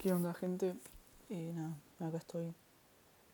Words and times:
¿Qué 0.00 0.14
onda 0.14 0.32
gente? 0.32 0.74
Y 1.28 1.52
nada, 1.52 1.76
acá 1.98 2.16
estoy 2.16 2.54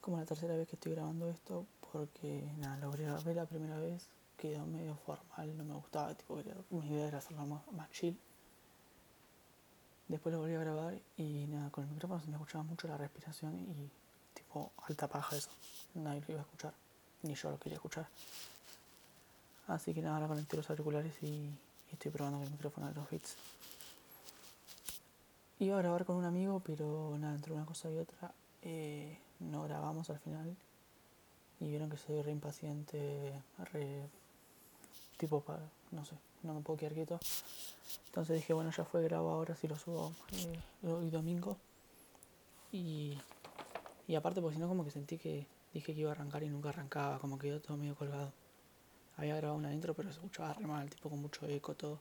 como 0.01 0.19
la 0.19 0.25
tercera 0.25 0.57
vez 0.57 0.67
que 0.67 0.75
estoy 0.75 0.95
grabando 0.95 1.31
esto 1.31 1.65
porque 1.93 2.43
nada, 2.59 2.77
lo 2.79 2.91
grabé 2.91 3.35
la 3.35 3.47
primera 3.47 3.79
vez, 3.79 4.09
quedó 4.37 4.67
medio 4.67 4.97
formal, 4.97 5.57
no 5.57 5.63
me 5.63 5.75
gustaba, 5.75 6.13
tipo, 6.15 6.43
mi 6.71 6.89
idea 6.89 7.07
era 7.07 7.19
hacerlo 7.19 7.47
más, 7.47 7.91
chill. 7.93 8.19
Después 10.09 10.35
lo 10.35 10.41
volví 10.41 10.57
a 10.57 10.59
grabar 10.59 10.99
y 11.17 11.47
nada, 11.47 11.71
con 11.71 11.85
el 11.85 11.91
micrófono 11.91 12.19
se 12.21 12.27
me 12.27 12.33
escuchaba 12.33 12.65
mucho 12.65 12.89
la 12.89 12.97
respiración 12.97 13.55
y 13.55 13.89
tipo 14.35 14.73
alta 14.89 15.07
paja 15.07 15.37
eso, 15.37 15.51
nadie 15.95 16.21
lo 16.27 16.33
iba 16.33 16.41
a 16.41 16.45
escuchar, 16.47 16.75
ni 17.23 17.37
yo 17.37 17.49
lo 17.49 17.61
quería 17.61 17.77
escuchar. 17.77 18.09
Así 19.69 19.95
que 19.95 20.03
nada, 20.03 20.17
ahora 20.17 20.27
conecté 20.27 20.57
los 20.57 20.69
auriculares 20.69 21.15
y, 21.23 21.49
estoy 21.93 22.11
probando 22.11 22.43
el 22.43 22.51
micrófono 22.51 22.89
de 22.89 22.95
los 22.95 23.09
beats. 23.09 23.37
Iba 25.59 25.77
a 25.77 25.79
grabar 25.81 26.05
con 26.05 26.17
un 26.17 26.25
amigo, 26.25 26.61
pero 26.61 27.17
nada, 27.19 27.35
entre 27.35 27.55
una 27.55 27.65
cosa 27.65 27.91
y 27.91 27.97
otra 27.97 28.31
eh, 28.61 29.19
no 29.41 29.63
grabamos 29.63 30.11
al 30.11 30.19
final. 30.19 30.55
Y 31.61 31.69
vieron 31.69 31.89
que 31.89 31.97
soy 31.97 32.21
re 32.21 32.31
impaciente, 32.31 33.33
re 33.73 34.03
tipo 35.17 35.41
para, 35.41 35.63
no 35.93 36.05
sé, 36.05 36.15
no 36.43 36.53
me 36.53 36.61
puedo 36.61 36.79
quedar 36.79 36.93
quieto. 36.93 37.19
Entonces 38.09 38.37
dije, 38.37 38.53
bueno, 38.53 38.71
ya 38.71 38.85
fue, 38.85 39.03
grabo 39.03 39.31
ahora 39.31 39.57
si 39.57 39.67
lo 39.67 39.77
subo 39.79 40.13
eh, 40.33 40.87
hoy 40.87 41.09
domingo. 41.09 41.57
Y, 42.71 43.17
y 44.07 44.15
aparte, 44.15 44.43
porque 44.43 44.57
si 44.57 44.61
no, 44.61 44.69
como 44.69 44.85
que 44.85 44.91
sentí 44.91 45.17
que 45.17 45.47
dije 45.73 45.95
que 45.95 46.01
iba 46.03 46.11
a 46.11 46.13
arrancar 46.13 46.43
y 46.43 46.51
nunca 46.51 46.69
arrancaba, 46.69 47.19
como 47.19 47.39
quedó 47.39 47.61
todo 47.61 47.79
medio 47.79 47.95
colgado. 47.95 48.31
Había 49.17 49.37
grabado 49.37 49.59
una 49.59 49.73
intro, 49.73 49.95
pero 49.95 50.11
se 50.11 50.17
escuchaba 50.17 50.53
re 50.53 50.67
mal, 50.67 50.91
tipo 50.91 51.09
con 51.09 51.23
mucho 51.23 51.47
eco, 51.47 51.75
todo 51.75 51.99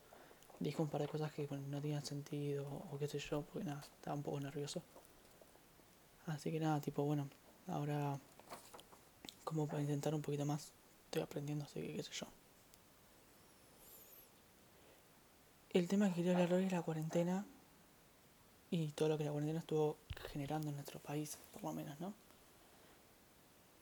dijo 0.59 0.83
un 0.83 0.89
par 0.89 1.01
de 1.01 1.07
cosas 1.07 1.31
que 1.31 1.47
no 1.47 1.81
tenían 1.81 2.05
sentido 2.05 2.65
o 2.91 2.97
qué 2.97 3.07
sé 3.07 3.19
yo, 3.19 3.41
porque 3.43 3.65
nada, 3.65 3.81
estaba 3.81 4.15
un 4.15 4.23
poco 4.23 4.39
nervioso. 4.39 4.81
Así 6.27 6.51
que 6.51 6.59
nada, 6.59 6.81
tipo, 6.81 7.03
bueno, 7.03 7.29
ahora 7.67 8.19
como 9.43 9.67
para 9.67 9.81
intentar 9.81 10.13
un 10.13 10.21
poquito 10.21 10.45
más, 10.45 10.71
estoy 11.05 11.21
aprendiendo, 11.21 11.65
así 11.65 11.79
que 11.79 11.93
qué 11.95 12.03
sé 12.03 12.11
yo. 12.11 12.27
El 15.69 15.87
tema 15.87 16.09
que 16.09 16.15
quería 16.15 16.33
hablar 16.33 16.53
hoy 16.53 16.65
es 16.65 16.71
la 16.71 16.81
cuarentena 16.81 17.45
y 18.71 18.87
todo 18.89 19.09
lo 19.09 19.17
que 19.17 19.23
la 19.23 19.31
cuarentena 19.31 19.59
estuvo 19.59 19.97
generando 20.31 20.69
en 20.69 20.75
nuestro 20.75 20.99
país, 20.99 21.37
por 21.53 21.63
lo 21.63 21.73
menos, 21.73 21.99
¿no? 21.99 22.13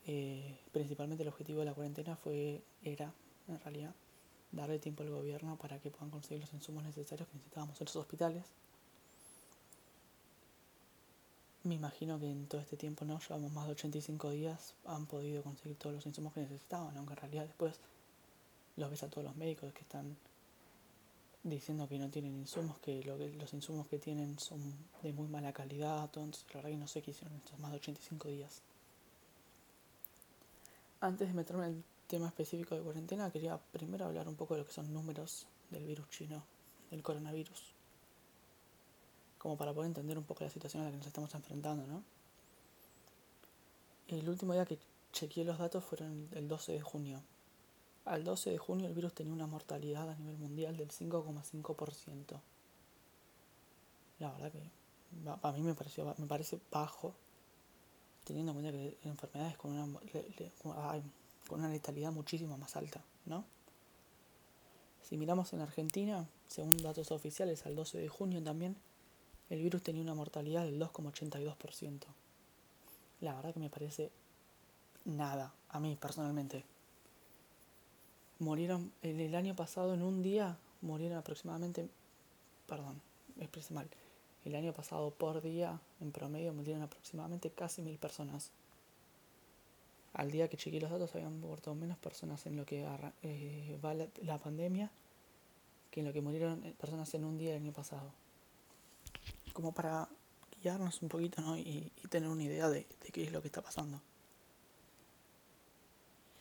Eh, 0.06 0.58
principalmente 0.72 1.22
el 1.22 1.28
objetivo 1.28 1.60
de 1.60 1.66
la 1.66 1.72
cuarentena 1.74 2.14
fue, 2.14 2.62
era, 2.82 3.12
en 3.48 3.58
realidad, 3.60 3.94
darle 4.54 4.78
tiempo 4.78 5.02
al 5.02 5.10
gobierno 5.10 5.56
para 5.56 5.78
que 5.78 5.90
puedan 5.90 6.10
conseguir 6.10 6.40
los 6.40 6.52
insumos 6.52 6.84
necesarios 6.84 7.28
que 7.28 7.34
necesitábamos 7.34 7.80
en 7.80 7.84
los 7.86 7.96
hospitales. 7.96 8.44
Me 11.64 11.74
imagino 11.74 12.20
que 12.20 12.30
en 12.30 12.46
todo 12.46 12.60
este 12.60 12.76
tiempo, 12.76 13.04
¿no? 13.04 13.18
Llevamos 13.20 13.52
más 13.52 13.66
de 13.66 13.72
85 13.72 14.30
días, 14.30 14.74
han 14.84 15.06
podido 15.06 15.42
conseguir 15.42 15.78
todos 15.78 15.94
los 15.94 16.06
insumos 16.06 16.34
que 16.34 16.40
necesitaban, 16.40 16.96
aunque 16.96 17.14
en 17.14 17.20
realidad 17.20 17.46
después 17.46 17.80
los 18.76 18.90
ves 18.90 19.02
a 19.02 19.08
todos 19.08 19.24
los 19.24 19.36
médicos 19.36 19.72
que 19.72 19.80
están 19.80 20.16
diciendo 21.42 21.88
que 21.88 21.98
no 21.98 22.10
tienen 22.10 22.34
insumos, 22.34 22.78
que, 22.78 23.02
lo 23.04 23.16
que 23.16 23.30
los 23.30 23.52
insumos 23.54 23.86
que 23.88 23.98
tienen 23.98 24.38
son 24.38 24.60
de 25.02 25.12
muy 25.12 25.28
mala 25.28 25.52
calidad, 25.52 26.04
entonces 26.04 26.44
la 26.50 26.56
verdad 26.56 26.70
que 26.70 26.76
no 26.76 26.88
sé 26.88 27.02
qué 27.02 27.12
hicieron 27.12 27.36
estos 27.36 27.58
más 27.58 27.70
de 27.70 27.76
85 27.78 28.28
días. 28.28 28.62
Antes 31.00 31.28
de 31.28 31.34
meterme 31.34 31.66
en 31.66 31.72
el 31.72 31.84
tema 32.06 32.28
específico 32.28 32.74
de 32.74 32.82
cuarentena, 32.82 33.30
quería 33.30 33.58
primero 33.72 34.04
hablar 34.04 34.28
un 34.28 34.36
poco 34.36 34.54
de 34.54 34.60
lo 34.60 34.66
que 34.66 34.72
son 34.72 34.92
números 34.92 35.46
del 35.70 35.84
virus 35.84 36.08
chino, 36.10 36.44
del 36.90 37.02
coronavirus, 37.02 37.74
como 39.38 39.56
para 39.56 39.72
poder 39.72 39.88
entender 39.88 40.18
un 40.18 40.24
poco 40.24 40.44
la 40.44 40.50
situación 40.50 40.82
a 40.82 40.86
la 40.86 40.90
que 40.90 40.98
nos 40.98 41.06
estamos 41.06 41.34
enfrentando, 41.34 41.86
¿no? 41.86 42.02
El 44.08 44.28
último 44.28 44.52
día 44.52 44.66
que 44.66 44.78
chequeé 45.12 45.44
los 45.44 45.58
datos 45.58 45.82
fueron 45.84 46.28
el 46.32 46.46
12 46.46 46.72
de 46.72 46.80
junio. 46.82 47.22
Al 48.04 48.22
12 48.22 48.50
de 48.50 48.58
junio 48.58 48.86
el 48.86 48.94
virus 48.94 49.14
tenía 49.14 49.32
una 49.32 49.46
mortalidad 49.46 50.10
a 50.10 50.14
nivel 50.16 50.36
mundial 50.36 50.76
del 50.76 50.90
5,5%. 50.90 52.40
La 54.18 54.30
verdad 54.30 54.52
que 54.52 54.70
a 55.42 55.52
mí 55.52 55.62
me 55.62 55.74
pareció 55.74 56.14
me 56.18 56.26
parece 56.26 56.60
bajo, 56.70 57.14
teniendo 58.24 58.52
en 58.52 58.58
cuenta 58.60 58.72
que 58.72 58.98
enfermedades 59.08 59.56
con 59.56 59.72
una 59.72 60.00
con 61.48 61.60
una 61.60 61.68
letalidad 61.68 62.12
muchísimo 62.12 62.56
más 62.58 62.76
alta, 62.76 63.02
¿no? 63.26 63.44
Si 65.02 65.16
miramos 65.18 65.52
en 65.52 65.60
Argentina, 65.60 66.26
según 66.48 66.78
datos 66.78 67.10
oficiales 67.10 67.66
al 67.66 67.76
12 67.76 67.98
de 67.98 68.08
junio 68.08 68.42
también, 68.42 68.76
el 69.50 69.62
virus 69.62 69.82
tenía 69.82 70.02
una 70.02 70.14
mortalidad 70.14 70.64
del 70.64 70.80
2,82%. 70.80 72.06
La 73.20 73.34
verdad 73.34 73.52
que 73.52 73.60
me 73.60 73.68
parece 73.68 74.10
nada, 75.04 75.54
a 75.68 75.80
mí 75.80 75.96
personalmente. 75.96 76.64
Murieron, 78.38 78.92
en 79.02 79.20
el 79.20 79.34
año 79.34 79.54
pasado 79.54 79.94
en 79.94 80.02
un 80.02 80.22
día, 80.22 80.56
murieron 80.80 81.18
aproximadamente, 81.18 81.88
perdón, 82.66 83.00
expresé 83.38 83.74
mal, 83.74 83.88
el 84.44 84.54
año 84.54 84.72
pasado 84.72 85.10
por 85.10 85.40
día, 85.40 85.80
en 86.00 86.12
promedio, 86.12 86.52
murieron 86.52 86.82
aproximadamente 86.82 87.50
casi 87.50 87.82
mil 87.82 87.98
personas 87.98 88.50
al 90.14 90.30
día 90.30 90.48
que 90.48 90.56
chequeé 90.56 90.80
los 90.80 90.90
datos 90.90 91.14
habían 91.14 91.40
muerto 91.40 91.74
menos 91.74 91.98
personas 91.98 92.46
en 92.46 92.56
lo 92.56 92.64
que 92.64 92.86
eh, 93.22 93.78
va 93.84 93.94
la, 93.94 94.38
pandemia 94.38 94.90
que 95.90 96.00
en 96.00 96.06
lo 96.06 96.12
que 96.12 96.20
murieron 96.20 96.64
eh, 96.64 96.74
personas 96.78 97.12
en 97.14 97.24
un 97.24 97.36
día 97.36 97.50
el 97.50 97.62
año 97.62 97.72
pasado. 97.72 98.12
Como 99.52 99.72
para 99.72 100.08
guiarnos 100.62 101.02
un 101.02 101.08
poquito 101.08 101.42
¿no? 101.42 101.56
y, 101.56 101.92
tener 102.08 102.28
una 102.28 102.44
idea 102.44 102.68
de, 102.68 102.86
de 103.02 103.08
qué 103.12 103.24
es 103.24 103.32
lo 103.32 103.42
que 103.42 103.48
está 103.48 103.60
pasando. 103.60 104.00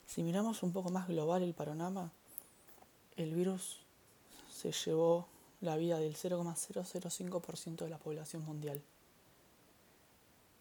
Si 0.06 0.22
miramos 0.22 0.62
un 0.62 0.72
poco 0.72 0.92
más 0.92 1.08
global 1.08 1.42
el 1.42 1.56
panorama, 1.56 2.12
el 3.18 3.34
virus 3.34 3.80
se 4.52 4.72
llevó 4.72 5.28
la 5.62 5.78
vida 5.78 5.98
del 5.98 6.16
0,005% 6.16 7.78
de 7.78 7.90
la 7.90 7.98
población 7.98 8.46
mundial. 8.46 8.84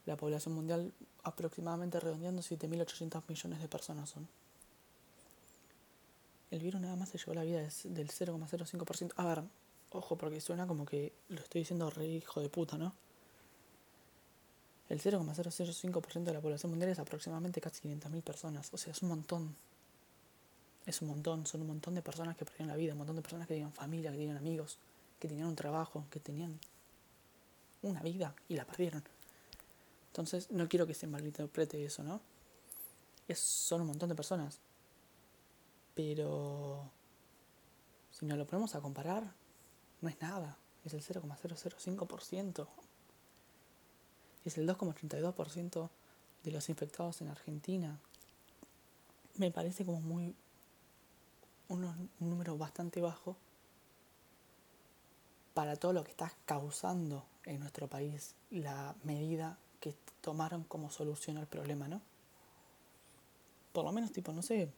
La 0.07 0.17
población 0.17 0.55
mundial 0.55 0.93
aproximadamente 1.23 2.01
redondeando 2.01 2.43
7.800 2.43 3.23
millones 3.29 3.61
de 3.61 3.69
personas 3.69 4.11
son. 4.11 4.29
El 6.51 6.61
virus 6.61 6.81
nada 6.81 6.97
más 6.97 7.09
se 7.09 7.19
llevó 7.19 7.35
la 7.35 7.45
vida 7.45 7.61
del 7.61 8.09
0,05%. 8.09 9.13
A 9.17 9.27
ver, 9.27 9.43
ojo, 9.91 10.17
porque 10.17 10.41
suena 10.41 10.67
como 10.67 10.85
que 10.85 11.13
lo 11.29 11.41
estoy 11.41 11.63
diciendo 11.63 11.89
re 11.89 12.07
hijo 12.07 12.41
de 12.41 12.49
puta, 12.49 12.77
¿no? 12.77 12.95
El 14.89 15.01
0,005% 15.01 16.25
de 16.25 16.33
la 16.35 16.41
población 16.43 16.71
mundial 16.71 16.91
es 16.91 16.99
aproximadamente 16.99 17.63
casi 17.63 17.89
500.000 17.89 18.23
personas. 18.23 18.69
O 18.75 18.77
sea, 18.77 18.93
es 18.93 19.01
un 19.01 19.09
montón. 19.09 19.57
Es 20.85 21.01
un 21.01 21.09
montón. 21.09 21.47
Son 21.47 21.63
un 21.63 21.69
montón 21.69 21.95
de 21.95 22.03
personas 22.03 22.37
que 22.37 22.45
perdieron 22.45 22.69
la 22.69 22.77
vida. 22.77 22.93
Un 22.93 22.99
montón 22.99 23.17
de 23.17 23.23
personas 23.23 23.47
que 23.47 23.55
tenían 23.55 23.73
familia, 23.73 24.11
que 24.11 24.19
tenían 24.19 24.37
amigos, 24.37 24.77
que 25.19 25.29
tenían 25.29 25.47
un 25.47 25.57
trabajo, 25.57 26.05
que 26.11 26.21
tenían 26.21 26.59
una 27.81 28.03
vida 28.03 28.35
y 28.49 28.57
la 28.57 28.67
perdieron. 28.67 29.03
Entonces 30.13 30.51
no 30.51 30.69
quiero 30.69 30.87
que 30.87 30.93
se 30.93 31.07
malinterprete 31.07 31.83
eso, 31.83 32.03
¿no? 32.03 32.21
Es, 33.29 33.39
son 33.39 33.81
un 33.81 33.87
montón 33.87 34.11
de 34.11 34.15
personas. 34.15 34.61
Pero 35.95 36.91
si 38.11 38.27
nos 38.27 38.37
lo 38.37 38.47
ponemos 38.47 38.75
a 38.75 38.83
comparar, 38.83 39.33
no 40.03 40.11
es 40.11 40.21
nada. 40.21 40.59
Es 40.85 40.93
el 40.93 41.03
0,005%. 41.03 42.69
Es 44.45 44.59
el 44.59 44.69
2,82% 44.69 45.89
de 46.45 46.51
los 46.51 46.69
infectados 46.69 47.23
en 47.23 47.29
Argentina. 47.29 47.99
Me 49.37 49.51
parece 49.51 49.87
como 49.87 50.03
muy 50.03 50.35
un 51.69 52.11
número 52.21 52.59
bastante 52.59 53.01
bajo 53.01 53.35
para 55.55 55.77
todo 55.77 55.95
lo 55.95 56.05
que 56.05 56.11
está 56.11 56.31
causando 56.45 57.25
en 57.45 57.61
nuestro 57.61 57.89
país 57.89 58.35
la 58.51 58.95
medida 59.05 59.59
que 59.83 59.97
tomaron 60.21 60.63
como 60.63 60.91
solución 60.91 61.37
al 61.37 61.49
problema, 61.49 61.89
¿no? 61.89 62.01
Por 63.73 63.85
lo 63.85 63.91
menos, 63.91 64.13
tipo, 64.13 64.33
no 64.33 64.41
sé, 64.41 64.71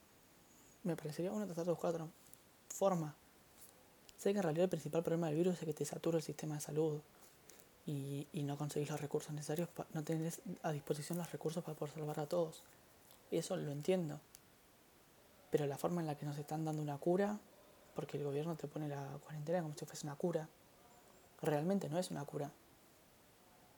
me 0.82 0.96
parecería 0.96 1.30
bueno 1.30 1.46
tratar 1.46 1.66
de 1.66 1.72
buscar 1.72 1.90
otra 1.90 2.06
forma. 2.70 3.14
Sé 4.16 4.32
que 4.32 4.38
en 4.38 4.42
realidad 4.42 4.64
el 4.64 4.70
principal 4.70 5.02
problema 5.02 5.26
del 5.26 5.36
virus 5.36 5.58
es 5.60 5.66
que 5.66 5.74
te 5.74 5.84
satura 5.84 6.16
el 6.16 6.22
sistema 6.22 6.54
de 6.54 6.62
salud 6.62 7.00
y, 7.86 8.26
y 8.32 8.42
no 8.44 8.56
conseguís 8.56 8.88
los 8.88 9.00
recursos 9.00 9.32
necesarios, 9.32 9.68
no 9.92 10.02
tenés 10.02 10.40
a 10.62 10.72
disposición 10.72 11.18
los 11.18 11.30
recursos 11.30 11.62
para 11.62 11.76
poder 11.76 11.94
salvar 11.94 12.20
a 12.20 12.26
todos. 12.26 12.62
Eso 13.30 13.56
lo 13.56 13.70
entiendo. 13.72 14.20
Pero 15.50 15.66
la 15.66 15.76
forma 15.76 16.00
en 16.00 16.06
la 16.06 16.16
que 16.16 16.24
nos 16.24 16.38
están 16.38 16.64
dando 16.64 16.80
una 16.80 16.96
cura, 16.96 17.38
porque 17.94 18.16
el 18.16 18.24
gobierno 18.24 18.56
te 18.56 18.68
pone 18.68 18.88
la 18.88 19.18
cuarentena 19.22 19.60
como 19.60 19.74
si 19.76 19.84
fuese 19.84 20.06
una 20.06 20.16
cura, 20.16 20.48
realmente 21.42 21.90
no 21.90 21.98
es 21.98 22.10
una 22.10 22.24
cura 22.24 22.50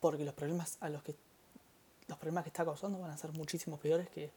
porque 0.00 0.24
los 0.24 0.34
problemas 0.34 0.78
a 0.80 0.88
los 0.88 1.02
que 1.02 1.14
los 2.08 2.18
problemas 2.18 2.44
que 2.44 2.50
está 2.50 2.64
causando 2.64 3.00
van 3.00 3.10
a 3.10 3.16
ser 3.16 3.32
muchísimo 3.32 3.78
peores 3.78 4.08
que, 4.10 4.30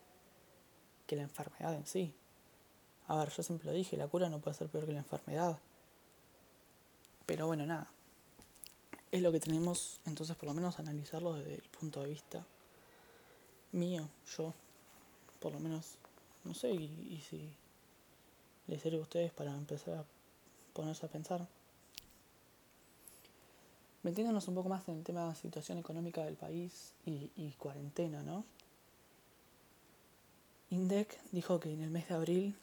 que 1.06 1.16
la 1.16 1.22
enfermedad 1.22 1.76
en 1.76 1.86
sí. 1.86 2.14
A 3.08 3.16
ver, 3.18 3.30
yo 3.30 3.44
siempre 3.44 3.68
lo 3.68 3.74
dije, 3.74 3.96
la 3.96 4.08
cura 4.08 4.30
no 4.30 4.40
puede 4.40 4.56
ser 4.58 4.70
peor 4.70 4.86
que 4.86 4.94
la 4.94 5.00
enfermedad. 5.00 5.60
Pero 7.26 7.46
bueno, 7.46 7.66
nada. 7.66 7.88
es 9.12 9.22
lo 9.22 9.32
que 9.32 9.40
tenemos, 9.40 10.00
entonces 10.06 10.36
por 10.36 10.48
lo 10.48 10.56
menos 10.56 10.80
analizarlo 10.80 11.34
desde 11.34 11.56
el 11.56 11.70
punto 11.70 12.02
de 12.02 12.10
vista 12.10 12.46
mío, 13.72 14.10
yo, 14.36 14.54
por 15.40 15.54
lo 15.54 15.60
menos, 15.60 15.98
no 16.44 16.56
sé, 16.56 16.72
y, 16.72 16.86
y 17.12 17.22
si 17.22 17.56
les 18.66 18.82
sirve 18.82 18.98
a 18.98 19.02
ustedes 19.02 19.32
para 19.32 19.52
empezar 19.52 19.96
a 19.96 20.06
ponerse 20.74 21.06
a 21.06 21.10
pensar. 21.10 21.48
Metiéndonos 24.04 24.48
un 24.48 24.56
poco 24.56 24.70
más 24.70 24.88
en 24.88 24.98
el 24.98 25.04
tema 25.04 25.22
de 25.22 25.28
la 25.28 25.36
situación 25.36 25.78
económica 25.78 26.24
del 26.24 26.36
país 26.36 26.94
y, 27.06 27.52
cuarentena, 27.58 28.24
¿no? 28.24 28.46
INDEC 30.70 31.20
dijo 31.32 31.60
que 31.60 31.74
en 31.74 31.82
el 31.82 31.90
mes 31.90 32.08
de 32.08 32.16
abril 32.16 32.56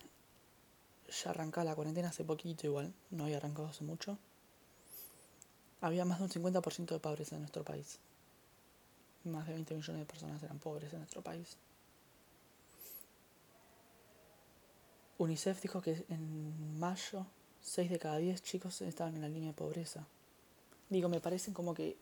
ya 1.11 1.31
arrancaba 1.31 1.65
la 1.65 1.75
cuarentena 1.75 2.09
hace 2.09 2.25
poquito 2.25 2.67
igual, 2.67 2.94
no 3.11 3.25
había 3.25 3.37
arrancado 3.37 3.69
hace 3.69 3.85
mucho. 3.85 4.19
Había 5.81 6.05
más 6.05 6.19
de 6.19 6.25
un 6.25 6.31
50% 6.31 6.87
de 6.87 7.00
pobreza 7.00 7.35
en 7.35 7.43
nuestro 7.43 7.65
país. 7.65 7.99
Más 9.25 9.47
de 9.47 9.55
20 9.55 9.75
millones 9.75 10.00
de 10.00 10.06
personas 10.06 10.43
eran 10.43 10.59
pobres 10.59 10.93
en 10.93 11.00
nuestro 11.00 11.21
país. 11.21 11.59
UNICEF 15.19 15.61
dijo 15.61 15.82
que 15.82 16.05
en 16.09 16.79
mayo 16.79 17.27
6 17.61 17.91
de 17.91 17.99
cada 17.99 18.19
10 18.19 18.43
chicos 18.43 18.81
estaban 18.82 19.17
en 19.17 19.23
la 19.23 19.29
línea 19.29 19.49
de 19.49 19.55
pobreza. 19.55 20.06
Digo, 20.88 21.09
me 21.09 21.21
parece 21.21 21.53
como 21.53 21.75
que 21.75 21.97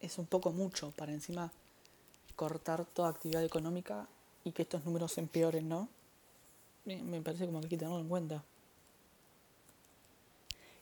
es 0.00 0.18
un 0.18 0.26
poco 0.26 0.52
mucho 0.52 0.92
para 0.92 1.12
encima 1.12 1.52
cortar 2.36 2.84
toda 2.86 3.08
actividad 3.08 3.44
económica 3.44 4.06
y 4.44 4.52
que 4.52 4.62
estos 4.62 4.84
números 4.84 5.12
se 5.12 5.20
empeoren, 5.20 5.68
¿no? 5.68 5.88
Me 6.84 7.20
parece 7.20 7.46
como 7.46 7.60
que 7.60 7.66
hay 7.66 7.70
que 7.70 7.76
tenerlo 7.76 8.00
en 8.00 8.08
cuenta. 8.08 8.42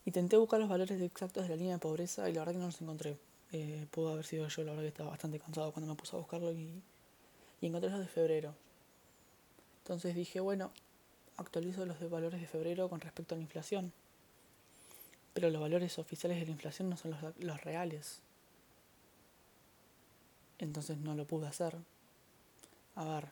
Intenté 0.04 0.36
buscar 0.36 0.60
los 0.60 0.68
valores 0.68 1.00
exactos 1.00 1.42
de 1.42 1.50
la 1.50 1.56
línea 1.56 1.74
de 1.74 1.80
pobreza 1.80 2.30
y 2.30 2.32
la 2.32 2.40
verdad 2.40 2.52
que 2.52 2.58
no 2.60 2.66
los 2.66 2.80
encontré. 2.80 3.18
Eh, 3.52 3.86
pudo 3.90 4.12
haber 4.12 4.24
sido 4.24 4.46
yo, 4.48 4.62
la 4.62 4.70
verdad 4.70 4.84
que 4.84 4.88
estaba 4.88 5.10
bastante 5.10 5.38
cansado 5.38 5.72
cuando 5.72 5.92
me 5.92 5.98
puse 5.98 6.14
a 6.16 6.18
buscarlo 6.18 6.52
y, 6.52 6.82
y 7.60 7.66
encontré 7.66 7.90
los 7.90 8.00
de 8.00 8.06
febrero. 8.06 8.54
Entonces 9.82 10.14
dije, 10.14 10.40
bueno, 10.40 10.70
actualizo 11.36 11.84
los 11.86 11.98
de 11.98 12.08
valores 12.08 12.40
de 12.40 12.46
febrero 12.46 12.88
con 12.88 13.00
respecto 13.00 13.34
a 13.34 13.38
la 13.38 13.42
inflación. 13.42 13.92
Pero 15.38 15.50
los 15.50 15.60
valores 15.60 16.00
oficiales 16.00 16.40
de 16.40 16.46
la 16.46 16.50
inflación 16.50 16.90
no 16.90 16.96
son 16.96 17.14
los, 17.38 17.62
reales. 17.62 18.18
Entonces 20.58 20.98
no 20.98 21.14
lo 21.14 21.28
pude 21.28 21.46
hacer. 21.46 21.76
A 22.96 23.04
ver, 23.04 23.28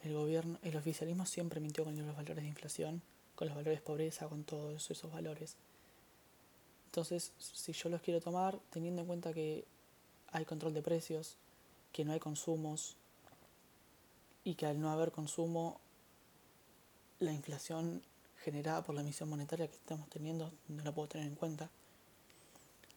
el 0.00 0.14
gobierno, 0.14 0.58
el 0.62 0.74
oficialismo 0.76 1.26
siempre 1.26 1.60
mintió 1.60 1.84
con 1.84 1.94
los 1.94 2.16
valores 2.16 2.42
de 2.42 2.48
inflación, 2.48 3.02
con 3.34 3.48
los 3.48 3.54
valores 3.54 3.80
de 3.80 3.84
pobreza, 3.84 4.28
con 4.28 4.44
todos 4.44 4.90
esos 4.90 5.12
valores. 5.12 5.56
Entonces, 6.86 7.32
si 7.36 7.74
yo 7.74 7.90
los 7.90 8.00
quiero 8.00 8.22
tomar, 8.22 8.58
teniendo 8.70 9.02
en 9.02 9.08
cuenta 9.08 9.34
que 9.34 9.66
hay 10.30 10.46
control 10.46 10.72
de 10.72 10.80
precios, 10.80 11.36
que 11.92 12.06
no 12.06 12.14
hay 12.14 12.18
consumos 12.18 12.96
y 14.42 14.54
que 14.54 14.64
al 14.64 14.80
no 14.80 14.90
haber 14.90 15.12
consumo, 15.12 15.82
la 17.18 17.34
inflación 17.34 18.02
generada 18.44 18.82
por 18.82 18.94
la 18.94 19.00
emisión 19.00 19.28
monetaria 19.28 19.66
que 19.68 19.76
estamos 19.76 20.08
teniendo 20.08 20.52
no 20.68 20.82
la 20.84 20.92
puedo 20.92 21.08
tener 21.08 21.26
en 21.26 21.34
cuenta. 21.34 21.70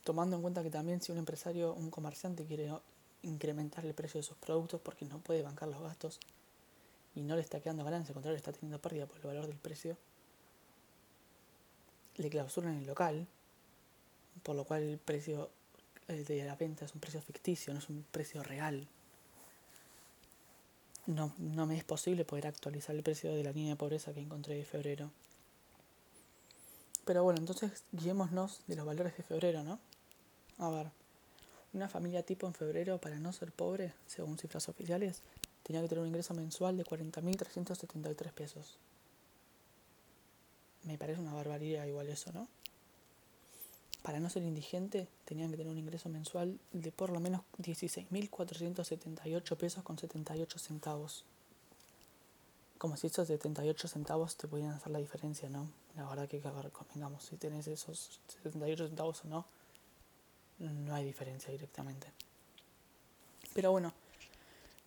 Tomando 0.04 0.36
en 0.36 0.42
cuenta 0.42 0.64
que 0.64 0.70
también 0.70 1.02
si 1.02 1.12
un 1.12 1.18
empresario, 1.18 1.74
un 1.74 1.90
comerciante 1.90 2.46
quiere 2.46 2.72
incrementar 3.24 3.86
el 3.86 3.94
precio 3.94 4.20
de 4.20 4.24
sus 4.24 4.38
productos 4.38 4.82
porque 4.82 5.06
no 5.06 5.20
puede 5.20 5.42
bancar 5.42 5.68
los 5.70 5.82
gastos, 5.82 6.20
y 7.16 7.24
no 7.24 7.36
le 7.36 7.42
está 7.42 7.62
quedando 7.62 7.84
ganancia, 7.84 8.12
al 8.12 8.16
contrario, 8.16 8.38
está 8.38 8.52
teniendo 8.52 8.80
pérdida 8.80 9.06
por 9.06 9.18
el 9.18 9.24
valor 9.24 9.48
del 9.48 9.58
precio, 9.58 9.98
le 12.18 12.30
clausuran 12.30 12.76
el 12.76 12.86
local, 12.86 13.26
por 14.44 14.56
lo 14.56 14.66
cual 14.66 14.84
el 14.84 14.98
precio 14.98 15.50
de 16.08 16.46
la 16.46 16.56
venta 16.56 16.86
es 16.86 16.94
un 16.94 17.00
precio 17.00 17.22
ficticio, 17.22 17.74
no 17.74 17.80
es 17.80 17.90
un 17.90 18.06
precio 18.12 18.44
real. 18.44 18.88
No, 21.08 21.34
no 21.38 21.66
me 21.66 21.78
es 21.78 21.84
posible 21.84 22.26
poder 22.26 22.48
actualizar 22.48 22.96
el 22.96 23.04
precio 23.04 23.34
de 23.34 23.44
la 23.44 23.52
línea 23.52 23.72
de 23.72 23.76
pobreza 23.76 24.14
que 24.14 24.20
encontré 24.20 24.56
de 24.56 24.66
febrero. 24.66 25.12
Pero 27.06 27.24
bueno, 27.24 27.40
entonces 27.40 27.84
guiémonos 27.92 28.62
de 28.68 28.76
los 28.76 28.86
valores 28.86 29.16
de 29.16 29.24
febrero, 29.24 29.64
¿no? 29.64 29.80
A 30.58 30.70
ver, 30.70 30.92
una 31.74 31.88
familia 31.88 32.24
tipo 32.24 32.48
en 32.48 32.54
febrero 32.54 33.00
para 33.00 33.20
no 33.20 33.32
ser 33.32 33.52
pobre, 33.52 33.94
según 34.08 34.38
cifras 34.38 34.68
oficiales, 34.70 35.22
tenía 35.64 35.82
que 35.82 35.88
tener 35.88 36.02
un 36.02 36.08
ingreso 36.08 36.34
mensual 36.34 36.78
de 36.78 36.84
40.373 36.84 38.32
pesos. 38.32 38.78
Me 40.84 40.98
parece 40.98 41.22
una 41.22 41.34
barbaridad 41.34 41.86
igual 41.86 42.10
eso, 42.10 42.32
¿no? 42.34 42.48
Para 44.02 44.20
no 44.20 44.30
ser 44.30 44.44
indigente 44.44 45.08
tenían 45.26 45.50
que 45.50 45.58
tener 45.58 45.72
un 45.72 45.80
ingreso 45.80 46.10
mensual 46.10 46.60
de 46.72 46.92
por 46.92 47.12
lo 47.12 47.20
menos 47.20 47.42
16.478 47.58 49.58
pesos 49.58 49.84
con 49.84 49.98
78 49.98 50.60
centavos. 50.60 51.26
Como 52.78 52.98
si 52.98 53.08
esos 53.08 53.28
78 53.28 53.88
centavos 53.88 54.38
te 54.38 54.48
pudieran 54.48 54.76
hacer 54.76 54.92
la 54.92 55.00
diferencia, 55.00 55.50
¿no? 55.50 55.68
La 55.96 56.08
verdad 56.10 56.28
que, 56.28 56.42
convengamos, 56.42 57.24
si 57.24 57.38
tenés 57.38 57.68
esos 57.68 58.20
78 58.28 58.88
centavos 58.88 59.24
o 59.24 59.28
no, 59.28 59.46
no 60.60 60.94
hay 60.94 61.06
diferencia 61.06 61.52
directamente. 61.52 62.12
Pero 63.54 63.72
bueno, 63.72 63.94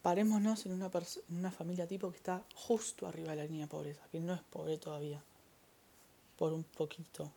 parémonos 0.02 0.66
en 0.66 0.72
una, 0.72 0.90
una 1.30 1.50
familia 1.50 1.86
tipo 1.86 2.10
que 2.10 2.18
está 2.18 2.44
justo 2.54 3.06
arriba 3.06 3.30
de 3.30 3.36
la 3.36 3.44
línea 3.44 3.62
de 3.62 3.70
pobreza, 3.70 4.02
que 4.12 4.20
no 4.20 4.34
es 4.34 4.42
pobre 4.42 4.76
todavía, 4.76 5.22
por 6.36 6.52
un 6.52 6.64
poquito, 6.64 7.30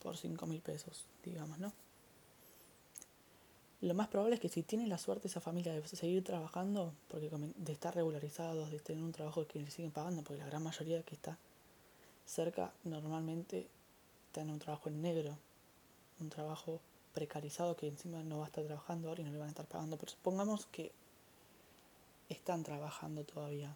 por 0.00 0.16
5 0.16 0.46
mil 0.46 0.60
pesos, 0.60 1.04
digamos, 1.24 1.58
¿no? 1.58 1.72
Lo 3.82 3.94
más 3.94 4.08
probable 4.08 4.36
es 4.36 4.40
que 4.40 4.48
si 4.48 4.62
tiene 4.62 4.86
la 4.86 4.96
suerte 4.96 5.28
esa 5.28 5.40
familia 5.40 5.72
de 5.72 5.86
seguir 5.86 6.24
trabajando, 6.24 6.94
porque 7.08 7.30
de 7.30 7.72
estar 7.72 7.94
regularizados, 7.94 8.70
de 8.70 8.80
tener 8.80 9.04
un 9.04 9.12
trabajo 9.12 9.46
que 9.46 9.60
le 9.60 9.70
siguen 9.70 9.90
pagando, 9.90 10.22
porque 10.22 10.40
la 10.40 10.46
gran 10.46 10.62
mayoría 10.62 11.02
que 11.02 11.14
está 11.14 11.36
cerca 12.26 12.72
normalmente 12.84 13.68
está 14.26 14.42
en 14.42 14.50
un 14.50 14.58
trabajo 14.58 14.88
en 14.88 15.00
negro, 15.00 15.38
un 16.20 16.28
trabajo 16.28 16.80
precarizado 17.14 17.76
que 17.76 17.88
encima 17.88 18.22
no 18.22 18.38
va 18.38 18.44
a 18.44 18.48
estar 18.48 18.64
trabajando 18.64 19.08
ahora 19.08 19.22
y 19.22 19.24
no 19.24 19.32
le 19.32 19.38
van 19.38 19.46
a 19.46 19.50
estar 19.50 19.66
pagando, 19.66 19.96
pero 19.96 20.12
supongamos 20.12 20.66
que 20.66 20.92
están 22.28 22.62
trabajando 22.62 23.24
todavía. 23.24 23.74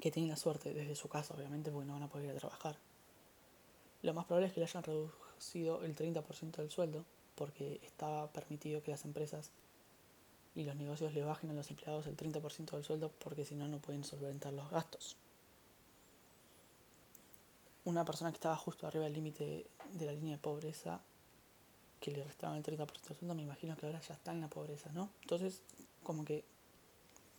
Que 0.00 0.10
tienen 0.10 0.30
la 0.30 0.36
suerte 0.36 0.74
desde 0.74 0.94
su 0.94 1.08
casa, 1.08 1.34
obviamente, 1.34 1.70
porque 1.70 1.86
no 1.86 1.94
van 1.94 2.02
a 2.02 2.08
poder 2.08 2.26
ir 2.26 2.36
a 2.36 2.38
trabajar. 2.38 2.76
Lo 4.02 4.12
más 4.12 4.26
probable 4.26 4.48
es 4.48 4.52
que 4.52 4.60
le 4.60 4.66
hayan 4.66 4.82
reducido 4.82 5.82
el 5.84 5.96
30% 5.96 6.56
del 6.56 6.70
sueldo, 6.70 7.04
porque 7.34 7.80
estaba 7.84 8.30
permitido 8.30 8.82
que 8.82 8.90
las 8.90 9.04
empresas 9.04 9.50
y 10.54 10.64
los 10.64 10.76
negocios 10.76 11.14
le 11.14 11.22
bajen 11.22 11.50
a 11.50 11.54
los 11.54 11.70
empleados 11.70 12.06
el 12.06 12.16
30% 12.16 12.72
del 12.72 12.84
sueldo, 12.84 13.10
porque 13.22 13.44
si 13.44 13.54
no, 13.54 13.68
no 13.68 13.78
pueden 13.78 14.04
solventar 14.04 14.52
los 14.52 14.70
gastos. 14.70 15.16
Una 17.86 18.04
persona 18.04 18.30
que 18.30 18.36
estaba 18.36 18.56
justo 18.56 18.86
arriba 18.86 19.04
del 19.04 19.14
límite 19.14 19.66
de 19.92 20.06
la 20.06 20.12
línea 20.12 20.32
de 20.32 20.42
pobreza, 20.42 21.00
que 22.00 22.10
le 22.10 22.22
restaban 22.24 22.58
el 22.58 22.62
30% 22.62 22.86
del 22.86 23.16
sueldo, 23.16 23.34
me 23.34 23.42
imagino 23.42 23.76
que 23.76 23.86
ahora 23.86 24.00
ya 24.00 24.12
está 24.12 24.32
en 24.32 24.42
la 24.42 24.48
pobreza, 24.48 24.90
¿no? 24.92 25.08
Entonces, 25.22 25.62
como 26.02 26.24
que 26.24 26.44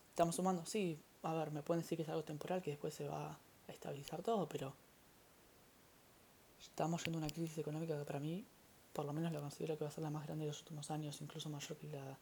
estamos 0.09 0.35
sumando, 0.35 0.65
sí, 0.65 0.99
a 1.23 1.33
ver, 1.33 1.51
me 1.51 1.61
pueden 1.61 1.83
decir 1.83 1.95
que 1.97 2.03
es 2.03 2.09
algo 2.09 2.23
temporal, 2.23 2.61
que 2.61 2.71
después 2.71 2.93
se 2.93 3.07
va 3.07 3.37
a 3.67 3.71
estabilizar 3.71 4.23
todo, 4.23 4.47
pero 4.47 4.73
estamos 6.61 7.03
yendo 7.03 7.19
a 7.19 7.21
una 7.23 7.29
crisis 7.29 7.57
económica 7.57 7.97
que 7.97 8.05
para 8.05 8.19
mí, 8.19 8.45
por 8.93 9.05
lo 9.05 9.13
menos 9.13 9.31
la 9.31 9.39
considero 9.39 9.77
que 9.77 9.83
va 9.83 9.89
a 9.89 9.93
ser 9.93 10.03
la 10.03 10.09
más 10.09 10.25
grande 10.25 10.45
de 10.45 10.51
los 10.51 10.59
últimos 10.61 10.89
años, 10.89 11.21
incluso 11.21 11.49
mayor 11.49 11.77
que 11.77 11.87
la, 11.87 12.17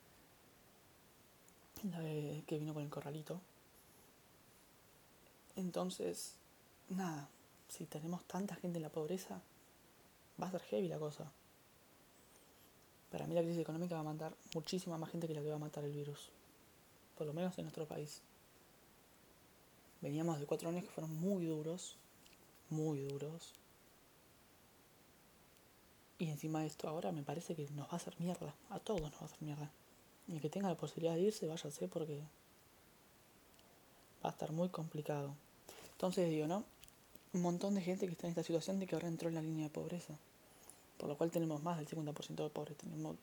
que 2.45 2.59
vino 2.59 2.73
con 2.73 2.83
el 2.83 2.89
corralito. 2.89 3.39
Entonces, 5.55 6.35
nada, 6.89 7.29
si 7.67 7.85
tenemos 7.85 8.23
tanta 8.25 8.55
gente 8.55 8.77
en 8.77 8.83
la 8.83 8.89
pobreza, 8.89 9.41
va 10.41 10.47
a 10.47 10.51
ser 10.51 10.61
heavy 10.61 10.87
la 10.87 10.99
cosa. 10.99 11.31
Para 13.11 13.27
mí 13.27 13.35
la 13.35 13.41
crisis 13.41 13.61
económica 13.61 13.95
va 13.95 14.01
a 14.01 14.13
matar 14.13 14.35
muchísima 14.53 14.97
más 14.97 15.09
gente 15.09 15.27
que 15.27 15.33
la 15.33 15.41
que 15.41 15.49
va 15.49 15.55
a 15.55 15.59
matar 15.59 15.83
el 15.83 15.91
virus 15.91 16.31
por 17.17 17.25
lo 17.25 17.33
menos 17.33 17.57
en 17.57 17.65
nuestro 17.65 17.85
país. 17.85 18.21
Veníamos 20.01 20.39
de 20.39 20.45
cuatro 20.45 20.69
años 20.69 20.83
que 20.83 20.89
fueron 20.89 21.15
muy 21.15 21.45
duros, 21.45 21.95
muy 22.69 23.01
duros. 23.01 23.53
Y 26.19 26.29
encima 26.29 26.61
de 26.61 26.67
esto 26.67 26.87
ahora 26.87 27.11
me 27.11 27.23
parece 27.23 27.55
que 27.55 27.67
nos 27.71 27.87
va 27.87 27.93
a 27.93 27.95
hacer 27.95 28.15
mierda, 28.19 28.53
a 28.69 28.79
todos 28.79 29.01
nos 29.01 29.13
va 29.13 29.21
a 29.21 29.25
hacer 29.25 29.41
mierda. 29.41 29.71
Y 30.27 30.33
el 30.33 30.41
que 30.41 30.49
tenga 30.49 30.69
la 30.69 30.77
posibilidad 30.77 31.15
de 31.15 31.21
irse, 31.21 31.47
váyase 31.47 31.87
porque 31.87 32.21
va 34.23 34.29
a 34.29 34.31
estar 34.31 34.51
muy 34.51 34.69
complicado. 34.69 35.33
Entonces 35.93 36.29
digo, 36.29 36.47
¿no? 36.47 36.63
Un 37.35 37.43
montón 37.43 37.75
de 37.75 37.81
gente 37.81 38.07
que 38.07 38.13
está 38.13 38.25
en 38.25 38.31
esta 38.31 38.41
situación 38.41 38.79
de 38.79 38.87
que 38.87 38.95
ahora 38.95 39.07
entró 39.07 39.29
en 39.29 39.35
la 39.35 39.41
línea 39.41 39.65
de 39.65 39.69
pobreza. 39.69 40.15
Por 40.97 41.09
lo 41.09 41.17
cual 41.17 41.29
tenemos 41.29 41.61
más 41.61 41.77
del 41.77 41.87
50% 41.87 42.43
de 42.43 42.49
pobres. 42.49 42.77
Tenemos, 42.77 43.17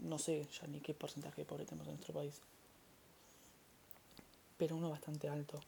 no 0.00 0.18
sé 0.18 0.48
ya 0.60 0.66
ni 0.66 0.80
qué 0.80 0.94
porcentaje 0.94 1.42
de 1.42 1.44
pobres 1.44 1.68
tenemos 1.68 1.86
en 1.86 1.94
nuestro 1.94 2.14
país 2.14 2.34
pero 4.58 4.76
uno 4.76 4.90
bastante 4.90 5.28
alto. 5.28 5.60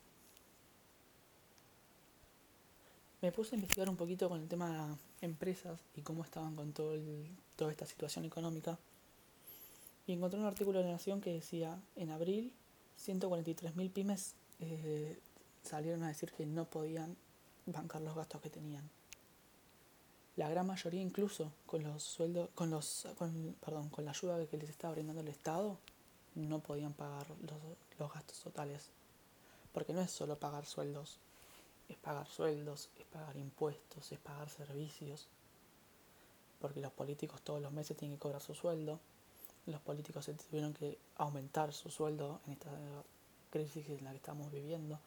Me 3.23 3.33
puse 3.33 3.55
a 3.55 3.57
investigar 3.57 3.89
un 3.89 3.97
poquito 3.97 4.29
con 4.29 4.41
el 4.41 4.49
tema 4.49 4.99
empresas 5.21 5.79
y 5.95 6.03
cómo 6.03 6.25
estaban 6.25 6.57
con 6.57 6.73
todo 6.73 6.95
toda 7.57 7.71
esta 7.71 7.87
situación 7.87 8.25
económica. 8.25 8.79
Y 10.07 10.13
encontré 10.13 10.41
un 10.41 10.47
artículo 10.47 10.81
de 10.81 10.87
la 10.87 10.93
Nación 10.93 11.21
que 11.21 11.33
decía, 11.33 11.79
en 11.95 12.11
abril, 12.11 12.53
143.000 12.99 13.93
pymes 13.93 14.35
eh, 14.59 15.19
salieron 15.63 16.03
a 16.03 16.09
decir 16.09 16.33
que 16.33 16.47
no 16.47 16.65
podían 16.65 17.17
bancar 17.73 18.03
los 18.03 18.15
gastos 18.15 18.41
que 18.41 18.51
tenían. 18.51 18.89
La 20.37 20.49
gran 20.49 20.67
mayoría 20.67 21.03
incluso 21.03 21.53
con 21.67 21.83
los 21.83 22.03
sueldos, 22.03 22.49
con 22.55 22.71
los, 22.71 23.07
con, 23.19 23.57
perdón, 23.61 23.89
con 23.91 24.05
la 24.05 24.13
ayuda 24.13 24.47
que 24.47 24.57
les 24.57 24.71
estaba 24.71 24.95
brindando 24.95 25.21
el 25.21 25.29
Estado, 25.29 25.77
no 26.35 26.61
podían 26.61 26.93
pagar 26.93 27.27
los, 27.29 27.59
los 27.99 28.13
gastos 28.13 28.41
totales. 28.41 28.89
Porque 29.73 29.93
no 29.93 30.01
es 30.01 30.11
solo 30.11 30.39
pagar 30.39 30.67
sueldos, 30.67 31.19
es 31.89 31.97
pagar 31.97 32.27
sueldos, 32.27 32.89
es 32.99 33.05
pagar 33.07 33.37
impuestos, 33.37 34.13
es 34.13 34.19
pagar 34.19 34.49
servicios. 34.49 35.29
Porque 36.61 36.81
los 36.81 36.93
políticos 36.93 37.43
todos 37.43 37.61
los 37.61 37.73
meses 37.73 37.97
tienen 37.97 38.17
que 38.17 38.23
cobrar 38.23 38.41
su 38.41 38.55
sueldo. 38.55 39.01
Los 39.67 39.81
políticos 39.81 40.25
se 40.25 40.35
tuvieron 40.35 40.73
que 40.73 40.99
aumentar 41.17 41.73
su 41.73 41.91
sueldo 41.91 42.41
en 42.47 42.53
esta 42.53 42.71
crisis 43.51 43.89
en 43.89 44.05
la 44.05 44.11
que 44.11 44.17
estamos 44.17 44.51
viviendo 44.51 44.99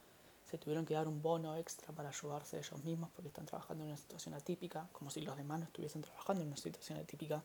se 0.54 0.60
tuvieron 0.60 0.86
que 0.86 0.94
dar 0.94 1.08
un 1.08 1.20
bono 1.20 1.58
extra 1.58 1.92
para 1.94 2.10
ayudarse 2.10 2.60
ellos 2.60 2.84
mismos 2.84 3.10
porque 3.16 3.30
están 3.30 3.48
trabajando 3.48 3.84
en 3.84 3.90
una 3.90 3.98
situación 3.98 4.36
atípica, 4.36 4.88
como 4.92 5.10
si 5.10 5.22
los 5.22 5.36
demás 5.36 5.58
no 5.58 5.66
estuviesen 5.66 6.04
trabajando 6.04 6.44
en 6.44 6.50
una 6.50 6.58
situación 6.58 7.00
atípica. 7.00 7.42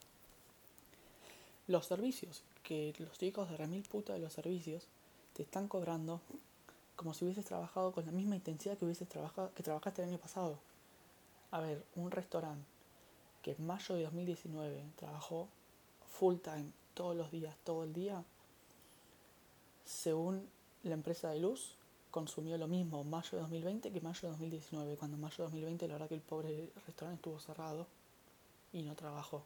Los 1.69 1.87
servicios, 1.87 2.43
que 2.63 2.93
los 2.99 3.17
chicos 3.19 3.49
de 3.49 3.57
remil 3.57 3.83
puta 3.85 4.13
de 4.13 4.19
los 4.19 4.35
servicios 4.35 4.87
te 5.33 5.43
están 5.43 5.69
cobrando 5.69 6.21
como 6.97 7.15
si 7.15 7.25
hubieses 7.25 7.47
trabajado 7.47 7.93
con 7.93 8.05
la 8.05 8.13
misma 8.13 8.37
intensidad 8.37 8.77
que 8.77 8.85
hubieses 8.85 9.09
trabajado, 9.09 9.55
que 9.55 9.63
trabajaste 9.63 10.03
el 10.03 10.11
año 10.11 10.19
pasado. 10.19 10.59
A 11.51 11.61
ver, 11.61 11.83
un 11.97 12.11
restaurante 12.11 12.67
que 13.41 13.53
en 13.53 13.67
mayo 13.67 13.95
de 13.95 14.03
2019 14.03 14.85
trabajó 14.97 15.49
full 16.07 16.37
time 16.37 16.73
todos 16.93 17.17
los 17.17 17.31
días, 17.31 17.57
todo 17.65 17.85
el 17.85 17.95
día, 17.95 18.23
según 19.87 20.47
la 20.83 20.93
empresa 20.93 21.31
de 21.31 21.41
luz, 21.41 21.78
consumió 22.19 22.59
lo 22.59 22.67
mismo 22.67 23.05
mayo 23.05 23.31
de 23.31 23.39
2020 23.43 23.93
que 23.93 24.01
mayo 24.01 24.21
de 24.23 24.29
2019, 24.31 24.97
cuando 24.97 25.17
en 25.17 25.21
mayo 25.21 25.37
de 25.37 25.43
2020 25.45 25.87
la 25.87 25.95
verdad 25.95 26.09
que 26.09 26.17
el 26.17 26.21
pobre 26.21 26.73
restaurante 26.85 27.21
estuvo 27.21 27.39
cerrado 27.39 27.87
y 28.73 28.83
no 28.83 28.97
trabajó. 28.97 29.45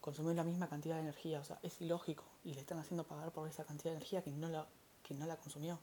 Consumió 0.00 0.32
la 0.32 0.44
misma 0.44 0.66
cantidad 0.66 0.94
de 0.94 1.02
energía, 1.02 1.40
o 1.40 1.44
sea, 1.44 1.58
es 1.62 1.78
ilógico 1.82 2.24
y 2.42 2.54
le 2.54 2.60
están 2.60 2.78
haciendo 2.78 3.04
pagar 3.04 3.32
por 3.32 3.46
esa 3.46 3.64
cantidad 3.64 3.90
de 3.90 3.98
energía 3.98 4.22
que 4.22 4.30
no 4.30 4.48
la, 4.48 4.66
que 5.02 5.12
no 5.12 5.26
la 5.26 5.36
consumió. 5.36 5.78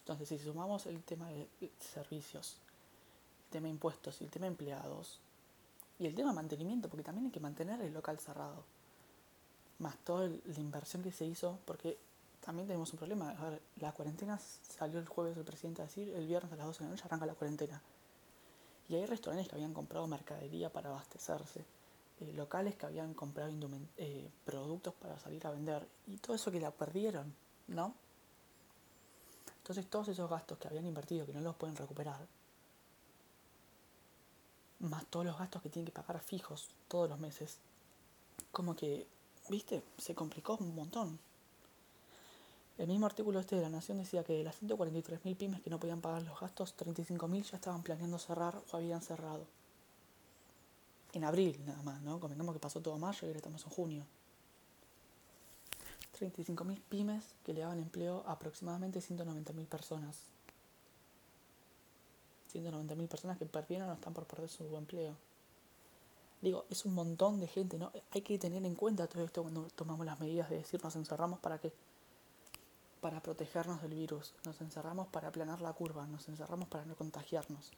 Entonces, 0.00 0.28
si 0.28 0.38
sumamos 0.38 0.84
el 0.84 1.02
tema 1.02 1.30
de 1.30 1.48
servicios, 1.80 2.58
el 3.46 3.50
tema 3.52 3.64
de 3.68 3.70
impuestos 3.70 4.20
y 4.20 4.24
el 4.24 4.30
tema 4.30 4.44
de 4.44 4.50
empleados, 4.50 5.18
y 5.98 6.06
el 6.06 6.14
tema 6.14 6.28
de 6.28 6.36
mantenimiento, 6.36 6.90
porque 6.90 7.04
también 7.04 7.24
hay 7.24 7.32
que 7.32 7.40
mantener 7.40 7.80
el 7.80 7.94
local 7.94 8.18
cerrado, 8.18 8.64
más 9.78 9.96
toda 10.04 10.28
la 10.28 10.60
inversión 10.60 11.02
que 11.02 11.10
se 11.10 11.24
hizo, 11.24 11.58
porque 11.64 11.96
también 12.48 12.66
tenemos 12.66 12.90
un 12.94 12.98
problema. 12.98 13.28
A 13.32 13.50
ver, 13.50 13.60
la 13.76 13.92
cuarentena 13.92 14.38
salió 14.38 14.98
el 14.98 15.06
jueves 15.06 15.36
el 15.36 15.44
presidente 15.44 15.82
a 15.82 15.84
decir, 15.84 16.08
el 16.08 16.26
viernes 16.26 16.50
a 16.50 16.56
las 16.56 16.64
12 16.64 16.78
de 16.78 16.84
la 16.86 16.90
noche 16.92 17.04
arranca 17.04 17.26
la 17.26 17.34
cuarentena. 17.34 17.82
Y 18.88 18.94
hay 18.94 19.04
restaurantes 19.04 19.50
que 19.50 19.56
habían 19.56 19.74
comprado 19.74 20.06
mercadería 20.06 20.72
para 20.72 20.88
abastecerse, 20.88 21.62
eh, 22.20 22.32
locales 22.32 22.74
que 22.76 22.86
habían 22.86 23.12
comprado 23.12 23.52
eh, 23.98 24.30
productos 24.46 24.94
para 24.94 25.20
salir 25.20 25.46
a 25.46 25.50
vender, 25.50 25.86
y 26.06 26.16
todo 26.16 26.34
eso 26.34 26.50
que 26.50 26.58
la 26.58 26.70
perdieron, 26.70 27.34
¿no? 27.66 27.92
Entonces 29.58 29.86
todos 29.90 30.08
esos 30.08 30.30
gastos 30.30 30.56
que 30.56 30.68
habían 30.68 30.86
invertido, 30.86 31.26
que 31.26 31.34
no 31.34 31.42
los 31.42 31.54
pueden 31.54 31.76
recuperar, 31.76 32.26
más 34.78 35.04
todos 35.10 35.26
los 35.26 35.38
gastos 35.38 35.60
que 35.60 35.68
tienen 35.68 35.92
que 35.92 36.00
pagar 36.00 36.22
fijos 36.22 36.70
todos 36.88 37.10
los 37.10 37.18
meses, 37.18 37.58
como 38.52 38.74
que, 38.74 39.06
viste, 39.50 39.82
se 39.98 40.14
complicó 40.14 40.56
un 40.58 40.74
montón. 40.74 41.27
El 42.78 42.86
mismo 42.86 43.06
artículo 43.06 43.40
este 43.40 43.56
de 43.56 43.62
La 43.62 43.70
Nación 43.70 43.98
decía 43.98 44.22
que 44.22 44.34
de 44.34 44.44
las 44.44 44.62
143.000 44.62 45.36
pymes 45.36 45.60
que 45.60 45.68
no 45.68 45.80
podían 45.80 46.00
pagar 46.00 46.22
los 46.22 46.38
gastos, 46.38 46.76
35.000 46.76 47.42
ya 47.42 47.56
estaban 47.56 47.82
planeando 47.82 48.18
cerrar 48.18 48.62
o 48.70 48.76
habían 48.76 49.02
cerrado. 49.02 49.46
En 51.12 51.24
abril 51.24 51.60
nada 51.66 51.82
más, 51.82 52.00
¿no? 52.02 52.20
Convengamos 52.20 52.54
que 52.54 52.60
pasó 52.60 52.80
todo 52.80 52.96
mayo 52.96 53.18
y 53.22 53.26
ahora 53.26 53.38
estamos 53.38 53.64
en 53.64 53.70
junio. 53.70 54.06
35.000 56.20 56.80
pymes 56.88 57.24
que 57.44 57.52
le 57.52 57.62
daban 57.62 57.80
empleo 57.80 58.22
a 58.26 58.32
aproximadamente 58.32 59.00
190.000 59.00 59.66
personas. 59.66 60.16
190.000 62.54 63.08
personas 63.08 63.38
que 63.38 63.46
perdieron 63.46 63.90
o 63.90 63.94
están 63.94 64.14
por 64.14 64.24
perder 64.24 64.48
su 64.48 64.76
empleo. 64.76 65.16
Digo, 66.40 66.64
es 66.70 66.84
un 66.84 66.94
montón 66.94 67.40
de 67.40 67.48
gente, 67.48 67.76
¿no? 67.76 67.90
Hay 68.12 68.22
que 68.22 68.38
tener 68.38 68.64
en 68.64 68.76
cuenta 68.76 69.08
todo 69.08 69.24
esto 69.24 69.42
cuando 69.42 69.64
tomamos 69.74 70.06
las 70.06 70.20
medidas 70.20 70.48
de 70.48 70.58
decir 70.58 70.80
nos 70.84 70.94
encerramos 70.94 71.40
para 71.40 71.58
que 71.58 71.72
para 73.00 73.22
protegernos 73.22 73.82
del 73.82 73.94
virus, 73.94 74.34
nos 74.44 74.60
encerramos 74.60 75.08
para 75.08 75.28
aplanar 75.28 75.60
la 75.60 75.72
curva, 75.72 76.06
nos 76.06 76.28
encerramos 76.28 76.68
para 76.68 76.84
no 76.84 76.96
contagiarnos. 76.96 77.72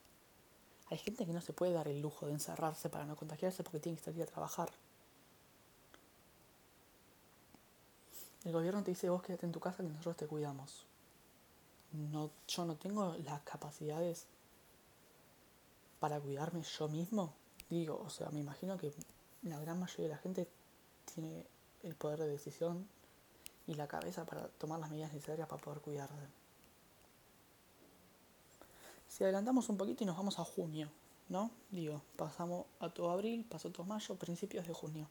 Hay 0.90 0.98
gente 0.98 1.24
que 1.24 1.32
no 1.32 1.40
se 1.40 1.52
puede 1.52 1.72
dar 1.72 1.88
el 1.88 2.00
lujo 2.00 2.26
de 2.26 2.32
encerrarse 2.32 2.90
para 2.90 3.06
no 3.06 3.16
contagiarse 3.16 3.62
porque 3.62 3.78
tiene 3.78 3.98
que 3.98 4.04
salir 4.04 4.22
a 4.22 4.26
trabajar. 4.26 4.70
El 8.44 8.52
gobierno 8.52 8.82
te 8.82 8.90
dice 8.90 9.08
vos 9.10 9.22
quédate 9.22 9.46
en 9.46 9.52
tu 9.52 9.60
casa 9.60 9.82
que 9.82 9.88
nosotros 9.88 10.16
te 10.16 10.26
cuidamos. 10.26 10.86
No, 11.92 12.30
yo 12.48 12.64
no 12.64 12.76
tengo 12.76 13.14
las 13.24 13.42
capacidades 13.42 14.26
para 16.00 16.18
cuidarme 16.18 16.62
yo 16.62 16.88
mismo. 16.88 17.34
Digo, 17.68 18.00
o 18.04 18.10
sea, 18.10 18.30
me 18.30 18.40
imagino 18.40 18.76
que 18.78 18.92
la 19.42 19.60
gran 19.60 19.78
mayoría 19.78 20.06
de 20.06 20.14
la 20.14 20.18
gente 20.18 20.48
tiene 21.14 21.46
el 21.82 21.94
poder 21.94 22.20
de 22.20 22.28
decisión 22.28 22.88
y 23.70 23.74
la 23.74 23.86
cabeza 23.86 24.24
para 24.24 24.48
tomar 24.48 24.80
las 24.80 24.90
medidas 24.90 25.12
necesarias 25.12 25.46
para 25.46 25.62
poder 25.62 25.80
cuidarse. 25.80 26.14
Si 29.08 29.22
adelantamos 29.22 29.68
un 29.68 29.76
poquito 29.76 30.02
y 30.02 30.06
nos 30.08 30.16
vamos 30.16 30.40
a 30.40 30.44
junio, 30.44 30.88
¿no? 31.28 31.52
Digo, 31.70 32.02
pasamos 32.16 32.66
a 32.80 32.90
todo 32.90 33.12
abril, 33.12 33.46
pasó 33.48 33.70
todo 33.70 33.86
mayo, 33.86 34.16
principios 34.16 34.66
de 34.66 34.74
junio. 34.74 35.08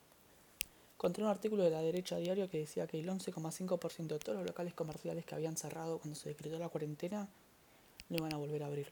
Encontré 0.96 1.24
un 1.24 1.30
artículo 1.30 1.64
de 1.64 1.70
la 1.70 1.82
derecha 1.82 2.18
diario 2.18 2.50
que 2.50 2.60
decía 2.60 2.86
que 2.86 3.00
el 3.00 3.08
11,5% 3.08 4.08
de 4.08 4.20
todos 4.20 4.38
los 4.38 4.46
locales 4.46 4.74
comerciales 4.74 5.26
que 5.26 5.36
habían 5.36 5.56
cerrado 5.56 5.98
cuando 6.00 6.20
se 6.20 6.28
decretó 6.28 6.60
la 6.60 6.68
cuarentena 6.68 7.30
no 8.10 8.18
iban 8.18 8.34
a 8.34 8.38
volver 8.38 8.64
a 8.64 8.68
abrir. 8.68 8.92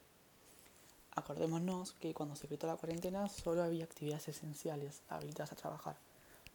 Acordémonos 1.15 1.91
que 1.93 2.13
cuando 2.13 2.35
se 2.37 2.43
decretó 2.43 2.67
la 2.67 2.77
cuarentena 2.77 3.27
solo 3.27 3.63
había 3.63 3.83
actividades 3.83 4.29
esenciales 4.29 5.01
habilitadas 5.09 5.51
a 5.51 5.55
trabajar. 5.55 5.97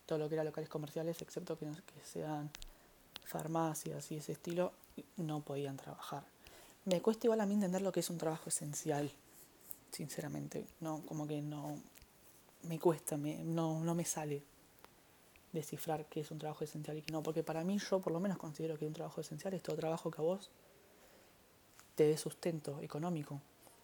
Todo 0.06 0.18
lo 0.18 0.28
que 0.30 0.36
era 0.36 0.44
locales 0.44 0.70
comerciales, 0.70 1.20
excepto 1.20 1.58
que, 1.58 1.66
que 1.66 2.04
sean 2.04 2.50
farmacias 3.24 4.10
y 4.10 4.16
ese 4.16 4.32
estilo 4.32 4.72
no 5.16 5.40
podían 5.40 5.76
trabajar. 5.76 6.24
Me 6.84 7.00
cuesta 7.00 7.26
igual 7.26 7.40
a 7.40 7.46
mí 7.46 7.54
entender 7.54 7.82
lo 7.82 7.92
que 7.92 8.00
es 8.00 8.10
un 8.10 8.18
trabajo 8.18 8.48
esencial, 8.48 9.10
sinceramente. 9.90 10.66
No, 10.80 11.02
como 11.06 11.26
que 11.26 11.40
no 11.40 11.78
me 12.64 12.78
cuesta, 12.78 13.16
me, 13.16 13.38
no, 13.44 13.80
no 13.84 13.94
me 13.94 14.04
sale 14.04 14.42
descifrar 15.52 16.06
qué 16.06 16.20
es 16.20 16.30
un 16.30 16.38
trabajo 16.38 16.64
esencial 16.64 16.96
y 16.96 17.02
qué 17.02 17.12
no, 17.12 17.22
porque 17.22 17.42
para 17.42 17.62
mí 17.62 17.78
yo 17.78 18.00
por 18.00 18.12
lo 18.12 18.20
menos 18.20 18.38
considero 18.38 18.78
que 18.78 18.86
un 18.86 18.94
trabajo 18.94 19.20
esencial 19.20 19.54
es 19.54 19.62
todo 19.62 19.76
trabajo 19.76 20.10
que 20.10 20.20
a 20.20 20.24
vos 20.24 20.50
te 21.94 22.04
dé 22.04 22.16
sustento 22.16 22.80
económico. 22.80 23.40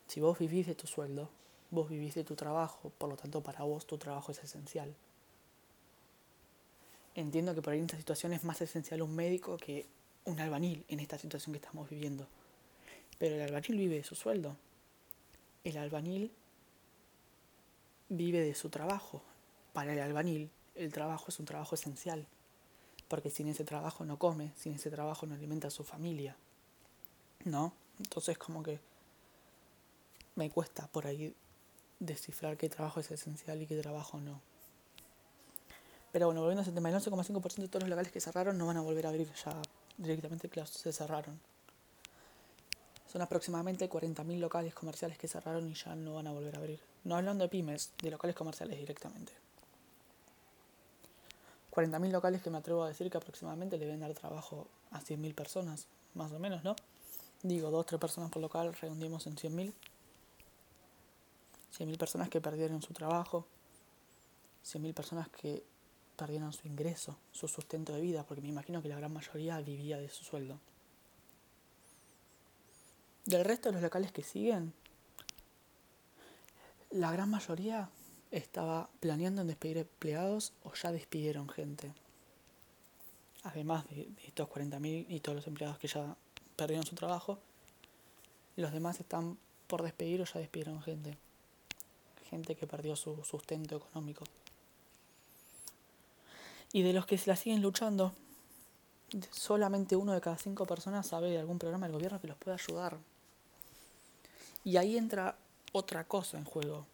Si 0.07 0.21
vos 0.21 0.38
vivís 0.38 0.66
de 0.66 0.75
tu 0.75 0.87
sueldo, 0.87 1.28
vos 1.71 1.88
vivís 1.88 2.14
de 2.14 2.25
tu 2.25 2.35
trabajo, 2.35 2.90
por 2.97 3.11
lo 3.11 3.16
tanto 3.16 3.42
para 3.42 3.64
vos 3.64 3.87
tu 3.87 3.99
trabajo 3.99 4.33
es 4.33 4.42
esencial. 4.42 4.95
Entiendo 7.14 7.54
que 7.54 7.62
por 7.62 7.72
ahí 7.72 7.78
en 7.78 7.86
esta 7.86 7.96
situación 7.96 8.32
es 8.32 8.44
más 8.44 8.60
esencial 8.60 9.02
un 9.02 9.14
médico 9.14 9.56
que 9.56 9.86
un 10.24 10.40
albañil 10.40 10.84
en 10.88 11.00
esta 11.00 11.18
situación 11.18 11.52
que 11.52 11.58
estamos 11.58 11.88
viviendo. 11.88 12.26
Pero 13.18 13.34
el 13.36 13.42
albañil 13.42 13.76
vive 13.76 13.96
de 13.96 14.04
su 14.04 14.14
sueldo. 14.14 14.56
El 15.64 15.76
albañil 15.78 16.30
vive 18.08 18.40
de 18.40 18.54
su 18.54 18.68
trabajo. 18.68 19.22
Para 19.72 19.92
el 19.92 20.00
albañil 20.00 20.50
el 20.74 20.92
trabajo 20.92 21.26
es 21.28 21.38
un 21.40 21.46
trabajo 21.46 21.74
esencial. 21.74 22.26
Porque 23.08 23.30
sin 23.30 23.48
ese 23.48 23.64
trabajo 23.64 24.04
no 24.04 24.18
come, 24.18 24.52
sin 24.56 24.74
ese 24.74 24.90
trabajo 24.90 25.26
no 25.26 25.34
alimenta 25.34 25.68
a 25.68 25.70
su 25.70 25.82
familia. 25.82 26.36
¿No? 27.44 27.72
Entonces 27.98 28.38
como 28.38 28.62
que 28.62 28.78
me 30.36 30.50
cuesta 30.50 30.86
por 30.86 31.06
ahí 31.06 31.34
descifrar 31.98 32.56
qué 32.56 32.68
trabajo 32.68 33.00
es 33.00 33.10
esencial 33.10 33.60
y 33.60 33.66
qué 33.66 33.76
trabajo 33.80 34.20
no. 34.20 34.40
Pero 36.12 36.26
bueno, 36.26 36.40
volviendo 36.40 36.60
a 36.60 36.62
ese 36.62 36.72
tema, 36.72 36.88
el 36.88 36.96
11,5% 36.96 37.56
de 37.56 37.68
todos 37.68 37.82
los 37.82 37.90
locales 37.90 38.10
que 38.12 38.20
cerraron 38.20 38.56
no 38.56 38.66
van 38.66 38.78
a 38.78 38.80
volver 38.80 39.06
a 39.06 39.10
abrir 39.10 39.30
ya 39.44 39.54
directamente, 39.98 40.48
claro, 40.48 40.68
se 40.68 40.92
cerraron. 40.92 41.38
Son 43.12 43.22
aproximadamente 43.22 43.88
40.000 43.88 44.38
locales 44.38 44.74
comerciales 44.74 45.18
que 45.18 45.28
cerraron 45.28 45.68
y 45.68 45.74
ya 45.74 45.94
no 45.94 46.14
van 46.14 46.26
a 46.26 46.32
volver 46.32 46.54
a 46.56 46.58
abrir. 46.58 46.80
No 47.04 47.16
hablando 47.16 47.44
de 47.44 47.48
pymes, 47.48 47.92
de 48.02 48.10
locales 48.10 48.36
comerciales 48.36 48.78
directamente. 48.78 49.32
40.000 51.72 52.10
locales 52.10 52.42
que 52.42 52.50
me 52.50 52.58
atrevo 52.58 52.82
a 52.82 52.88
decir 52.88 53.10
que 53.10 53.18
aproximadamente 53.18 53.78
le 53.78 53.84
deben 53.84 54.00
dar 54.00 54.12
trabajo 54.14 54.66
a 54.90 55.00
100.000 55.00 55.34
personas, 55.34 55.86
más 56.14 56.32
o 56.32 56.38
menos, 56.38 56.64
¿no? 56.64 56.74
Digo, 57.42 57.70
2-3 57.70 57.98
personas 57.98 58.30
por 58.30 58.42
local, 58.42 58.74
redundimos 58.74 59.26
en 59.26 59.36
100.000. 59.36 59.72
100.000 61.78 61.98
personas 61.98 62.28
que 62.28 62.40
perdieron 62.40 62.82
su 62.82 62.92
trabajo. 62.92 63.46
100.000 64.64 64.92
personas 64.92 65.28
que 65.28 65.62
perdieron 66.18 66.52
su 66.52 66.66
ingreso, 66.66 67.16
su 67.30 67.46
sustento 67.46 67.94
de 67.94 68.00
vida, 68.00 68.25
porque 68.25 68.42
me 68.42 68.48
imagino 68.48 68.82
que 68.82 68.88
la 68.88 68.96
gran 68.96 69.12
mayoría 69.12 69.60
vivía 69.60 69.98
de 69.98 70.08
su 70.08 70.25
sueldo. 70.25 70.58
Del 73.25 73.44
resto 73.44 73.68
de 73.68 73.75
los 73.75 73.82
locales 73.82 74.10
que 74.10 74.25
siguen, 74.25 74.75
la 76.90 77.12
gran 77.12 77.30
mayoría 77.30 77.88
estaba 78.32 78.90
planeando 78.98 79.42
en 79.42 79.46
despedir 79.46 79.78
empleados 79.78 80.52
o 80.64 80.75
ya 80.75 80.90
despidieron 80.90 81.48
gente. 81.48 81.92
Además 83.44 83.88
de, 83.88 84.08
estos 84.26 84.48
40.000 84.48 85.06
y 85.08 85.20
todos 85.20 85.37
los 85.37 85.46
empleados 85.46 85.78
que 85.78 85.87
ya 85.87 86.16
perdieron 86.56 86.84
su 86.84 86.96
trabajo, 86.96 87.38
los 88.56 88.72
demás 88.72 88.98
están 88.98 89.38
por 89.68 89.82
despedir 89.84 90.20
o 90.20 90.25
ya 90.25 90.40
despidieron 90.40 90.82
gente. 90.82 91.16
Gente 92.28 92.56
que 92.56 92.66
perdió 92.66 92.96
su 92.96 93.22
sustento 93.22 93.76
económico. 93.76 94.25
Y 96.72 96.82
de 96.82 96.92
los 96.92 97.06
que 97.06 97.18
se 97.18 97.30
la 97.30 97.37
siguen 97.37 97.62
luchando, 97.62 98.12
solamente 99.30 99.96
uno 99.96 100.12
de 100.12 100.20
cada 100.20 100.37
cinco 100.37 100.66
personas 100.66 101.06
sabe 101.06 101.30
de 101.30 101.38
algún 101.38 101.58
programa 101.58 101.87
del 101.87 101.94
gobierno 101.94 102.20
que 102.20 102.28
los 102.28 102.37
pueda 102.37 102.56
ayudar. 102.56 102.98
Y 104.64 104.76
ahí 104.76 104.96
entra 104.96 105.37
otra 105.72 106.04
cosa 106.04 106.38
en 106.38 106.44
juego 106.44 106.87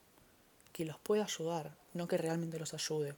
que 0.72 0.84
los 0.84 0.98
pueda 0.98 1.24
ayudar, 1.24 1.72
no 1.92 2.06
que 2.06 2.18
realmente 2.18 2.58
los 2.58 2.74
ayude. 2.74 3.14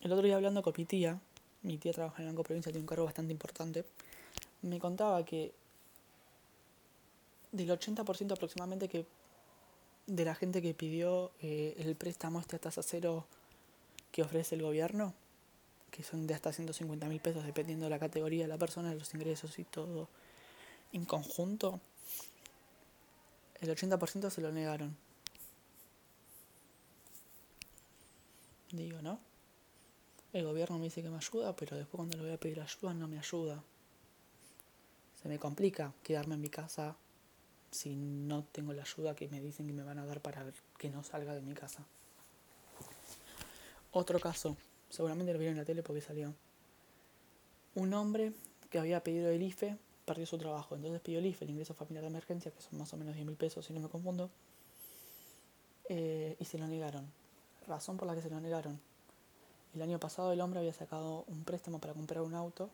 El 0.00 0.12
otro 0.12 0.24
día 0.24 0.36
hablando 0.36 0.62
con 0.62 0.74
mi 0.76 0.84
tía, 0.84 1.20
mi 1.62 1.78
tía 1.78 1.92
trabaja 1.92 2.22
en 2.22 2.28
el 2.28 2.34
Banco 2.34 2.42
Provincia, 2.42 2.72
tiene 2.72 2.82
un 2.82 2.88
cargo 2.88 3.04
bastante 3.04 3.32
importante, 3.32 3.84
me 4.62 4.78
contaba 4.80 5.24
que 5.24 5.52
del 7.52 7.70
80% 7.70 8.32
aproximadamente 8.32 8.88
que 8.88 9.06
de 10.06 10.24
la 10.24 10.34
gente 10.34 10.60
que 10.60 10.74
pidió 10.74 11.30
eh, 11.40 11.76
el 11.78 11.94
préstamo 11.94 12.40
este 12.40 12.56
a 12.56 12.58
tasa 12.58 12.82
cero 12.82 13.26
que 14.12 14.22
ofrece 14.22 14.54
el 14.54 14.62
gobierno, 14.62 15.14
que 15.90 16.02
son 16.02 16.26
de 16.26 16.34
hasta 16.34 16.52
150 16.52 17.08
mil 17.08 17.20
pesos 17.20 17.44
dependiendo 17.44 17.86
de 17.86 17.90
la 17.90 17.98
categoría 17.98 18.44
de 18.44 18.48
la 18.48 18.58
persona, 18.58 18.94
los 18.94 19.12
ingresos 19.14 19.58
y 19.58 19.64
todo 19.64 20.08
en 20.92 21.04
conjunto, 21.06 21.80
el 23.60 23.70
80% 23.70 24.30
se 24.30 24.40
lo 24.40 24.52
negaron. 24.52 24.96
Digo, 28.70 29.02
¿no? 29.02 29.18
El 30.32 30.44
gobierno 30.44 30.78
me 30.78 30.84
dice 30.84 31.02
que 31.02 31.10
me 31.10 31.16
ayuda, 31.16 31.54
pero 31.56 31.76
después 31.76 31.96
cuando 31.96 32.16
le 32.16 32.22
voy 32.22 32.32
a 32.32 32.40
pedir 32.40 32.60
ayuda 32.60 32.94
no 32.94 33.06
me 33.06 33.18
ayuda. 33.18 33.62
Se 35.20 35.28
me 35.28 35.38
complica 35.38 35.92
quedarme 36.02 36.34
en 36.34 36.40
mi 36.40 36.48
casa 36.48 36.96
si 37.70 37.94
no 37.94 38.44
tengo 38.44 38.72
la 38.72 38.82
ayuda 38.82 39.14
que 39.14 39.28
me 39.28 39.40
dicen 39.40 39.66
que 39.66 39.72
me 39.72 39.82
van 39.82 39.98
a 39.98 40.06
dar 40.06 40.20
para 40.20 40.44
que 40.78 40.90
no 40.90 41.02
salga 41.04 41.34
de 41.34 41.42
mi 41.42 41.54
casa. 41.54 41.86
Otro 43.92 44.18
caso, 44.18 44.56
seguramente 44.90 45.32
lo 45.32 45.38
vieron 45.38 45.54
en 45.54 45.60
la 45.60 45.64
tele 45.64 45.82
porque 45.82 46.00
salió. 46.00 46.34
Un 47.74 47.94
hombre 47.94 48.32
que 48.70 48.78
había 48.78 49.02
pedido 49.02 49.30
el 49.30 49.42
IFE 49.42 49.76
perdió 50.04 50.26
su 50.26 50.38
trabajo, 50.38 50.74
entonces 50.74 51.00
pidió 51.00 51.20
el 51.20 51.26
IFE, 51.26 51.44
el 51.44 51.50
ingreso 51.52 51.74
familiar 51.74 52.02
de 52.02 52.08
emergencia, 52.08 52.50
que 52.50 52.60
son 52.60 52.78
más 52.78 52.92
o 52.92 52.96
menos 52.96 53.14
10 53.14 53.26
mil 53.26 53.36
pesos 53.36 53.64
si 53.64 53.72
no 53.72 53.80
me 53.80 53.88
confundo, 53.88 54.30
eh, 55.88 56.36
y 56.38 56.44
se 56.44 56.58
lo 56.58 56.66
negaron 56.66 57.06
razón 57.66 57.96
por 57.96 58.06
la 58.06 58.14
que 58.14 58.22
se 58.22 58.30
lo 58.30 58.40
negaron. 58.40 58.80
El 59.74 59.82
año 59.82 59.98
pasado 59.98 60.32
el 60.32 60.40
hombre 60.40 60.60
había 60.60 60.72
sacado 60.72 61.24
un 61.28 61.44
préstamo 61.44 61.78
para 61.78 61.94
comprar 61.94 62.22
un 62.22 62.34
auto 62.34 62.70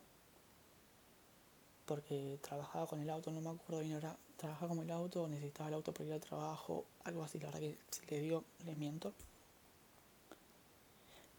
porque 1.86 2.38
trabajaba 2.42 2.86
con 2.86 3.00
el 3.00 3.08
auto, 3.08 3.30
no 3.30 3.40
me 3.40 3.50
acuerdo 3.50 3.80
bien, 3.80 3.96
era 3.96 4.14
trabajaba 4.36 4.74
con 4.74 4.84
el 4.84 4.90
auto, 4.90 5.26
necesitaba 5.26 5.68
el 5.68 5.74
auto 5.74 5.92
para 5.92 6.04
ir 6.04 6.12
al 6.12 6.20
trabajo, 6.20 6.84
algo 7.04 7.24
así, 7.24 7.38
la 7.38 7.46
verdad 7.46 7.60
que 7.60 7.78
si 7.90 8.06
le 8.06 8.20
digo, 8.20 8.44
le 8.66 8.74
miento. 8.76 9.12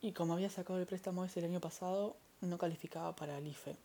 Y 0.01 0.13
como 0.13 0.33
había 0.33 0.49
sacado 0.49 0.79
el 0.79 0.85
préstamo 0.85 1.25
ese 1.25 1.39
el 1.39 1.45
año 1.45 1.59
pasado, 1.59 2.15
no 2.41 2.57
calificaba 2.57 3.15
para 3.15 3.37
el 3.37 3.47
IFE. 3.47 3.75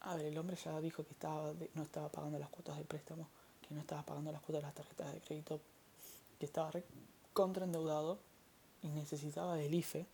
A 0.00 0.16
ver, 0.16 0.26
el 0.26 0.38
hombre 0.38 0.56
ya 0.56 0.80
dijo 0.80 1.04
que 1.04 1.12
estaba 1.12 1.52
no 1.74 1.82
estaba 1.82 2.08
pagando 2.08 2.38
las 2.38 2.48
cuotas 2.48 2.76
del 2.76 2.86
préstamo, 2.86 3.28
que 3.66 3.74
no 3.74 3.80
estaba 3.80 4.02
pagando 4.02 4.32
las 4.32 4.40
cuotas 4.40 4.62
de 4.62 4.66
las 4.66 4.74
tarjetas 4.74 5.12
de 5.12 5.20
crédito, 5.20 5.60
que 6.38 6.46
estaba 6.46 6.70
contraendeudado 7.34 8.18
y 8.82 8.88
necesitaba 8.88 9.56
del 9.56 9.74
IFE 9.74 10.06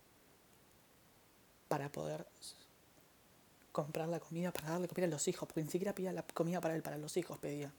para 1.69 1.91
poder 1.91 2.27
comprar 3.71 4.09
la 4.09 4.19
comida, 4.19 4.53
para 4.53 4.71
darle 4.71 4.89
comida 4.89 5.07
a 5.07 5.11
los 5.11 5.29
hijos, 5.29 5.47
porque 5.47 5.63
ni 5.63 5.71
siquiera 5.71 5.95
pedía 5.95 6.13
la 6.13 6.23
comida 6.23 6.61
para 6.61 6.75
él, 6.75 6.83
para 6.83 6.99
los 6.99 7.17
hijos 7.17 7.39
pedía. 7.39 7.73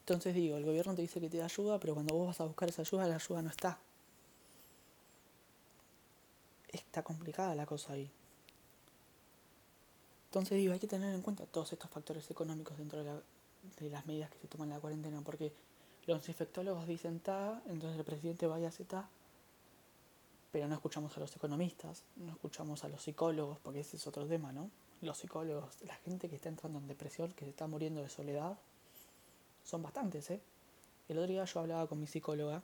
Entonces 0.00 0.34
digo, 0.34 0.56
el 0.56 0.64
gobierno 0.64 0.94
te 0.94 1.02
dice 1.02 1.20
que 1.20 1.30
te 1.30 1.38
da 1.38 1.44
ayuda, 1.44 1.78
pero 1.78 1.94
cuando 1.94 2.14
vos 2.14 2.26
vas 2.26 2.40
a 2.40 2.44
buscar 2.44 2.68
esa 2.68 2.82
ayuda, 2.82 3.06
la 3.06 3.14
ayuda 3.14 3.42
no 3.42 3.48
está. 3.48 3.78
Está 6.72 7.02
complicada 7.02 7.54
la 7.54 7.66
cosa 7.66 7.92
ahí. 7.94 8.10
Entonces 10.26 10.58
digo, 10.58 10.72
hay 10.72 10.78
que 10.78 10.86
tener 10.86 11.12
en 11.12 11.22
cuenta 11.22 11.44
todos 11.46 11.72
estos 11.72 11.90
factores 11.90 12.30
económicos 12.30 12.78
dentro 12.78 13.02
de, 13.02 13.20
de 13.80 13.90
las 13.90 14.06
medidas 14.06 14.30
que 14.30 14.38
se 14.38 14.46
toman 14.46 14.68
en 14.68 14.74
la 14.74 14.80
cuarentena, 14.80 15.20
porque 15.22 15.52
los 16.06 16.28
infectólogos 16.28 16.86
dicen 16.86 17.20
ta, 17.20 17.60
entonces 17.66 17.98
el 17.98 18.04
presidente 18.04 18.46
vaya 18.46 18.66
a 18.66 18.68
hacer 18.68 18.86
ta, 18.86 19.08
pero 20.52 20.68
no 20.68 20.74
escuchamos 20.74 21.16
a 21.16 21.20
los 21.20 21.34
economistas, 21.34 22.02
no 22.16 22.32
escuchamos 22.32 22.84
a 22.84 22.88
los 22.88 23.02
psicólogos, 23.02 23.58
porque 23.58 23.80
ese 23.80 23.96
es 23.96 24.06
otro 24.06 24.26
tema, 24.26 24.52
¿no? 24.52 24.70
Los 25.00 25.18
psicólogos, 25.18 25.80
la 25.82 25.94
gente 25.96 26.28
que 26.28 26.36
está 26.36 26.48
entrando 26.48 26.78
en 26.78 26.86
depresión, 26.86 27.32
que 27.32 27.44
se 27.44 27.50
está 27.50 27.66
muriendo 27.66 28.02
de 28.02 28.08
soledad, 28.08 28.56
son 29.64 29.82
bastantes, 29.82 30.30
¿eh? 30.30 30.40
El 31.08 31.18
otro 31.18 31.28
día 31.28 31.44
yo 31.44 31.60
hablaba 31.60 31.86
con 31.86 32.00
mi 32.00 32.06
psicóloga 32.06 32.62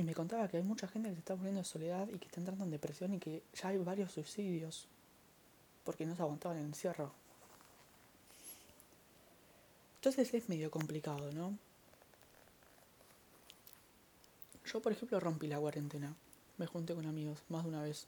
y 0.00 0.02
me 0.02 0.14
contaba 0.14 0.48
que 0.48 0.56
hay 0.56 0.62
mucha 0.62 0.88
gente 0.88 1.10
que 1.10 1.14
se 1.16 1.18
está 1.18 1.36
muriendo 1.36 1.60
de 1.60 1.66
soledad 1.66 2.08
y 2.08 2.18
que 2.18 2.24
está 2.24 2.40
entrando 2.40 2.64
en 2.64 2.70
depresión 2.70 3.12
y 3.12 3.18
que 3.18 3.42
ya 3.52 3.68
hay 3.68 3.76
varios 3.76 4.12
suicidios 4.12 4.86
porque 5.84 6.06
no 6.06 6.16
se 6.16 6.22
aguantaban 6.22 6.56
el 6.56 6.64
encierro. 6.64 7.12
Entonces 9.96 10.32
es 10.32 10.48
medio 10.48 10.70
complicado, 10.70 11.30
¿no? 11.32 11.58
Yo, 14.64 14.80
por 14.80 14.92
ejemplo, 14.92 15.20
rompí 15.20 15.48
la 15.48 15.60
cuarentena. 15.60 16.14
Me 16.56 16.64
junté 16.64 16.94
con 16.94 17.04
amigos 17.04 17.38
más 17.50 17.64
de 17.64 17.68
una 17.68 17.82
vez. 17.82 18.06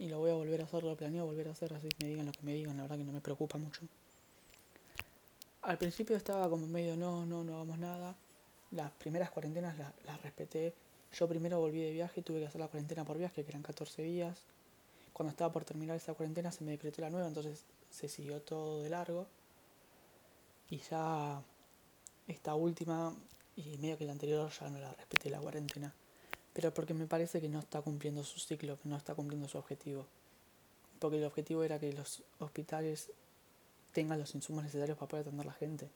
Y 0.00 0.08
lo 0.08 0.18
voy 0.18 0.32
a 0.32 0.34
volver 0.34 0.60
a 0.60 0.64
hacer, 0.64 0.82
lo 0.82 0.96
planeo 0.96 1.24
volver 1.24 1.46
a 1.46 1.52
hacer, 1.52 1.72
así 1.72 1.88
me 2.02 2.08
digan 2.08 2.26
lo 2.26 2.32
que 2.32 2.42
me 2.42 2.52
digan, 2.52 2.76
la 2.76 2.82
verdad 2.82 2.98
que 2.98 3.04
no 3.04 3.12
me 3.12 3.20
preocupa 3.20 3.58
mucho. 3.58 3.82
Al 5.62 5.78
principio 5.78 6.16
estaba 6.16 6.50
como 6.50 6.66
medio, 6.66 6.96
no, 6.96 7.24
no, 7.24 7.44
no 7.44 7.54
hagamos 7.54 7.78
nada. 7.78 8.16
Las 8.74 8.90
primeras 8.92 9.30
cuarentenas 9.30 9.78
las, 9.78 9.92
las 10.04 10.20
respeté. 10.22 10.74
Yo 11.12 11.28
primero 11.28 11.60
volví 11.60 11.80
de 11.80 11.92
viaje, 11.92 12.22
tuve 12.22 12.40
que 12.40 12.46
hacer 12.46 12.60
la 12.60 12.68
cuarentena 12.68 13.04
por 13.04 13.16
viaje, 13.16 13.44
que 13.44 13.50
eran 13.50 13.62
14 13.62 14.02
días. 14.02 14.38
Cuando 15.12 15.30
estaba 15.30 15.52
por 15.52 15.64
terminar 15.64 15.96
esa 15.96 16.12
cuarentena 16.14 16.50
se 16.50 16.64
me 16.64 16.72
decretó 16.72 17.00
la 17.00 17.10
nueva, 17.10 17.28
entonces 17.28 17.64
se 17.88 18.08
siguió 18.08 18.42
todo 18.42 18.82
de 18.82 18.90
largo. 18.90 19.26
Y 20.70 20.78
ya 20.78 21.40
esta 22.26 22.54
última, 22.56 23.14
y 23.54 23.78
medio 23.78 23.96
que 23.96 24.06
la 24.06 24.12
anterior 24.12 24.50
ya 24.50 24.68
no 24.68 24.78
la 24.78 24.92
respeté 24.92 25.30
la 25.30 25.38
cuarentena. 25.38 25.94
Pero 26.52 26.74
porque 26.74 26.94
me 26.94 27.06
parece 27.06 27.40
que 27.40 27.48
no 27.48 27.60
está 27.60 27.80
cumpliendo 27.80 28.24
su 28.24 28.40
ciclo, 28.40 28.78
que 28.80 28.88
no 28.88 28.96
está 28.96 29.14
cumpliendo 29.14 29.46
su 29.48 29.56
objetivo. 29.58 30.06
Porque 30.98 31.18
el 31.18 31.24
objetivo 31.24 31.62
era 31.62 31.78
que 31.78 31.92
los 31.92 32.24
hospitales 32.40 33.10
tengan 33.92 34.18
los 34.18 34.34
insumos 34.34 34.64
necesarios 34.64 34.98
para 34.98 35.08
poder 35.08 35.26
atender 35.26 35.46
a 35.46 35.50
la 35.50 35.54
gente. 35.54 35.88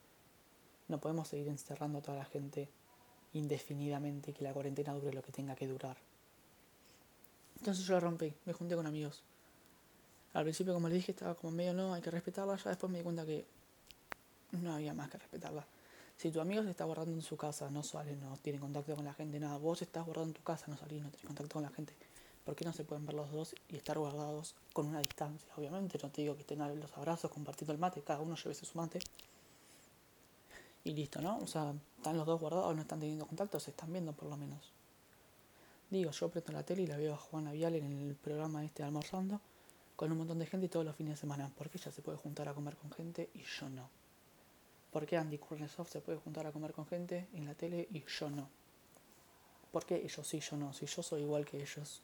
No 0.89 0.99
podemos 0.99 1.29
seguir 1.29 1.49
encerrando 1.49 1.99
a 1.99 2.03
toda 2.03 2.19
la 2.19 2.25
gente 2.25 2.69
indefinidamente 3.35 4.31
y 4.31 4.35
que 4.35 4.45
la 4.45 4.53
cuarentena 4.53 4.95
dure 4.95 5.13
lo 5.13 5.23
que 5.23 5.33
tenga 5.33 5.55
que 5.55 5.67
durar. 5.67 5.97
Entonces 7.59 7.85
yo 7.85 7.95
la 7.95 8.01
rompí, 8.01 8.33
me 8.47 8.53
junté 8.53 8.75
con 8.77 8.87
amigos. 8.87 9.23
Al 10.35 10.45
principio, 10.45 10.75
como 10.75 10.89
les 10.89 10.97
dije, 10.97 11.13
estaba 11.13 11.35
como 11.35 11.53
medio 11.53 11.75
no, 11.75 11.95
hay 11.95 12.03
que 12.03 12.11
respetarla. 12.11 12.57
Ya 12.57 12.71
después 12.71 12.91
me 12.91 12.99
di 12.99 13.05
cuenta 13.05 13.25
que 13.27 13.45
no 14.53 14.75
había 14.75 14.95
más 14.95 15.11
que 15.11 15.19
respetarla. 15.19 15.67
Si 16.17 16.31
tu 16.31 16.41
amigo 16.41 16.63
se 16.63 16.71
está 16.71 16.85
guardando 16.85 17.13
en 17.13 17.23
su 17.23 17.37
casa, 17.37 17.71
no 17.71 17.83
sale, 17.83 18.17
no 18.17 18.37
tiene 18.39 18.59
contacto 18.59 18.95
con 18.97 19.05
la 19.05 19.15
gente, 19.15 19.39
nada, 19.39 19.57
vos 19.57 19.83
estás 19.83 20.05
guardando 20.05 20.31
en 20.31 20.35
tu 20.35 20.43
casa, 20.43 20.67
no 20.67 20.77
salís, 20.77 21.01
no 21.01 21.11
tienes 21.11 21.27
contacto 21.27 21.55
con 21.55 21.63
la 21.63 21.71
gente, 21.71 21.95
¿por 22.45 22.57
qué 22.57 22.65
no 22.65 22.73
se 22.73 22.83
pueden 22.83 23.07
ver 23.07 23.15
los 23.15 23.31
dos 23.31 23.55
y 23.69 23.77
estar 23.77 23.97
guardados 23.99 24.57
con 24.73 24.87
una 24.87 24.99
distancia? 24.99 25.49
Obviamente, 25.57 25.97
no 26.03 26.11
te 26.11 26.23
digo 26.23 26.35
que 26.35 26.41
estén 26.41 26.59
los 26.59 26.97
abrazos, 26.97 27.31
compartiendo 27.31 27.73
el 27.73 27.79
mate, 27.79 28.03
cada 28.03 28.21
uno 28.21 28.35
lleve 28.35 28.55
su 28.55 28.77
mate. 28.77 28.99
Y 30.89 30.95
listo, 30.95 31.21
¿no? 31.21 31.37
O 31.41 31.47
sea, 31.47 31.75
están 31.99 32.17
los 32.17 32.25
dos 32.25 32.41
guardados, 32.41 32.75
no 32.75 32.81
están 32.81 32.99
teniendo 32.99 33.27
contacto, 33.27 33.61
se 33.61 33.73
están 33.73 33.93
viendo 33.93 34.15
por 34.15 34.27
lo 34.27 34.39
menos. 34.39 34.73
Digo, 35.91 36.13
yo 36.13 36.31
prendo 36.31 36.53
la 36.53 36.63
tele 36.63 36.81
y 36.81 36.87
la 36.87 36.97
veo 36.97 37.13
a 37.13 37.19
Juana 37.19 37.53
Vial 37.53 37.75
en 37.75 38.09
el 38.09 38.15
programa 38.15 38.65
este 38.65 38.83
almorzando 38.83 39.39
con 39.97 40.11
un 40.11 40.17
montón 40.17 40.39
de 40.39 40.47
gente 40.47 40.65
y 40.65 40.69
todos 40.71 40.87
los 40.87 40.97
fines 40.97 41.13
de 41.13 41.17
semana. 41.19 41.53
Porque 41.59 41.77
ella 41.77 41.93
se 41.93 42.01
puede 42.01 42.17
juntar 42.17 42.49
a 42.49 42.55
comer 42.55 42.75
con 42.77 42.91
gente 42.91 43.29
y 43.35 43.43
yo 43.43 43.69
no. 43.69 43.91
¿Por 44.91 45.05
qué 45.05 45.19
Andy 45.19 45.37
Kurnesov 45.37 45.89
se 45.89 46.01
puede 46.01 46.17
juntar 46.17 46.47
a 46.47 46.53
comer 46.53 46.73
con 46.73 46.87
gente 46.87 47.29
en 47.35 47.45
la 47.45 47.55
tele 47.55 47.87
y 47.91 48.03
yo 48.07 48.31
no? 48.31 48.49
¿Por 49.71 49.85
qué 49.85 49.97
ellos 49.97 50.27
sí, 50.27 50.41
yo 50.41 50.57
no? 50.57 50.73
Si 50.73 50.87
yo 50.87 51.03
soy 51.03 51.21
igual 51.21 51.45
que 51.45 51.61
ellos. 51.61 52.01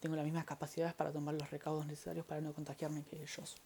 Tengo 0.00 0.16
las 0.16 0.24
mismas 0.26 0.44
capacidades 0.44 0.92
para 0.92 1.12
tomar 1.12 1.34
los 1.34 1.50
recaudos 1.50 1.86
necesarios 1.86 2.26
para 2.26 2.42
no 2.42 2.52
contagiarme 2.52 3.04
que 3.04 3.22
ellos. 3.22 3.56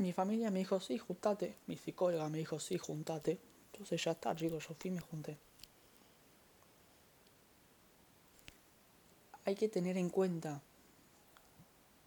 Mi 0.00 0.14
familia 0.14 0.50
me 0.50 0.60
dijo, 0.60 0.80
sí, 0.80 0.96
juntate. 0.96 1.56
Mi 1.66 1.76
psicóloga 1.76 2.28
me 2.30 2.38
dijo, 2.38 2.58
sí, 2.58 2.78
juntate. 2.78 3.38
Entonces 3.72 4.02
ya 4.02 4.12
está, 4.12 4.34
chicos, 4.34 4.66
yo 4.66 4.74
fui 4.74 4.88
y 4.88 4.94
me 4.94 5.00
junté. 5.00 5.38
Hay 9.44 9.54
que 9.54 9.68
tener 9.68 9.98
en 9.98 10.08
cuenta 10.08 10.62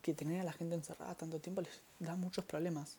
que 0.02 0.14
tener 0.14 0.42
a 0.42 0.44
la 0.44 0.54
gente 0.54 0.76
encerrada 0.76 1.16
tanto 1.16 1.40
tiempo 1.40 1.62
les 1.62 1.82
da 2.00 2.16
muchos 2.16 2.46
problemas. 2.46 2.98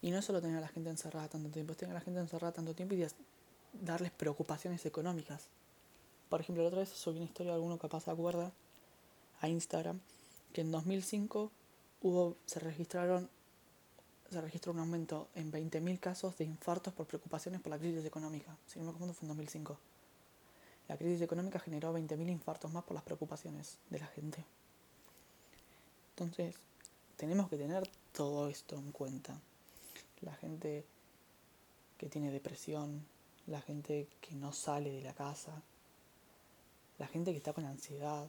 Y 0.00 0.10
no 0.10 0.18
es 0.18 0.24
solo 0.24 0.40
tener 0.40 0.56
a 0.58 0.60
la 0.60 0.68
gente 0.68 0.90
encerrada 0.90 1.28
tanto 1.28 1.50
tiempo, 1.50 1.72
es 1.72 1.78
tener 1.78 1.94
a 1.96 1.98
la 1.98 2.04
gente 2.04 2.20
encerrada 2.20 2.52
tanto 2.52 2.74
tiempo 2.74 2.94
y 2.94 3.04
darles 3.72 4.10
preocupaciones 4.12 4.86
económicas. 4.86 5.48
Por 6.28 6.40
ejemplo, 6.40 6.62
la 6.62 6.68
otra 6.68 6.80
vez 6.80 6.90
subí 6.90 7.16
una 7.16 7.26
historia 7.26 7.52
de 7.52 7.56
alguno 7.56 7.78
capaz 7.78 8.04
se 8.04 8.10
acuerda 8.10 8.52
a 9.40 9.48
Instagram 9.48 10.00
que 10.52 10.60
en 10.60 10.70
2005 10.70 11.50
hubo, 12.02 12.36
se 12.46 12.60
registraron 12.60 13.28
se 14.32 14.40
registró 14.40 14.72
un 14.72 14.80
aumento 14.80 15.28
en 15.34 15.52
20.000 15.52 16.00
casos 16.00 16.36
de 16.36 16.44
infartos 16.44 16.92
por 16.94 17.06
preocupaciones 17.06 17.60
por 17.60 17.70
la 17.70 17.78
crisis 17.78 18.04
económica. 18.04 18.56
Si 18.66 18.78
no 18.78 18.86
me 18.86 18.90
confundo 18.92 19.14
fue 19.14 19.26
en 19.26 19.28
2005. 19.28 19.78
La 20.88 20.96
crisis 20.96 21.22
económica 21.22 21.58
generó 21.58 21.96
20.000 21.96 22.30
infartos 22.30 22.72
más 22.72 22.84
por 22.84 22.94
las 22.94 23.04
preocupaciones 23.04 23.78
de 23.90 23.98
la 24.00 24.06
gente. 24.06 24.44
Entonces, 26.10 26.54
tenemos 27.16 27.48
que 27.48 27.56
tener 27.56 27.88
todo 28.12 28.48
esto 28.48 28.76
en 28.76 28.92
cuenta. 28.92 29.38
La 30.20 30.34
gente 30.34 30.84
que 31.98 32.08
tiene 32.08 32.30
depresión, 32.30 33.04
la 33.46 33.60
gente 33.60 34.08
que 34.20 34.34
no 34.34 34.52
sale 34.52 34.90
de 34.90 35.02
la 35.02 35.14
casa, 35.14 35.62
la 36.98 37.06
gente 37.06 37.32
que 37.32 37.38
está 37.38 37.52
con 37.52 37.64
ansiedad, 37.64 38.28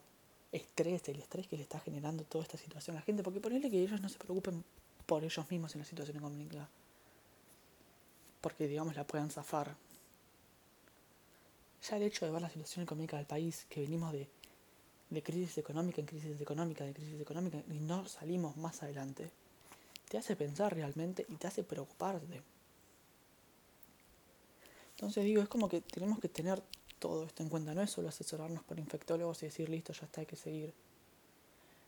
estrés, 0.51 1.07
el 1.09 1.19
estrés 1.19 1.47
que 1.47 1.57
le 1.57 1.63
está 1.63 1.79
generando 1.79 2.23
toda 2.23 2.43
esta 2.43 2.57
situación 2.57 2.95
a 2.95 2.99
la 2.99 3.05
gente, 3.05 3.23
porque 3.23 3.39
ponerle 3.39 3.69
que 3.69 3.81
ellos 3.81 4.01
no 4.01 4.09
se 4.09 4.19
preocupen 4.19 4.63
por 5.05 5.23
ellos 5.23 5.49
mismos 5.49 5.73
en 5.75 5.79
la 5.79 5.85
situación 5.85 6.17
económica, 6.17 6.67
porque 8.41 8.67
digamos 8.67 8.95
la 8.95 9.05
puedan 9.05 9.29
zafar. 9.29 9.75
Ya 11.89 11.97
el 11.97 12.03
hecho 12.03 12.25
de 12.25 12.31
ver 12.31 12.41
la 12.41 12.49
situación 12.49 12.83
económica 12.83 13.17
del 13.17 13.25
país, 13.25 13.65
que 13.69 13.81
venimos 13.81 14.13
de 14.13 14.29
de 15.13 15.21
crisis 15.21 15.57
económica 15.57 16.01
en 16.01 16.07
crisis 16.07 16.41
económica, 16.41 16.83
de 16.83 16.93
crisis 16.93 17.21
económica, 17.21 17.63
y 17.69 17.79
no 17.79 18.05
salimos 18.07 18.57
más 18.57 18.81
adelante, 18.83 19.29
te 20.09 20.17
hace 20.17 20.35
pensar 20.35 20.73
realmente 20.73 21.25
y 21.29 21.35
te 21.35 21.47
hace 21.47 21.63
preocuparte. 21.63 22.41
Entonces 24.95 25.23
digo, 25.23 25.41
es 25.41 25.47
como 25.47 25.69
que 25.69 25.81
tenemos 25.81 26.19
que 26.19 26.29
tener 26.29 26.61
todo 26.99 27.25
esto 27.25 27.43
en 27.43 27.49
cuenta, 27.49 27.73
no 27.73 27.81
es 27.81 27.91
solo 27.91 28.09
asesorarnos 28.09 28.63
por 28.63 28.79
infectólogos 28.79 29.43
y 29.43 29.47
decir, 29.47 29.69
listo, 29.69 29.93
ya 29.93 30.05
está, 30.05 30.21
hay 30.21 30.27
que 30.27 30.35
seguir. 30.35 30.73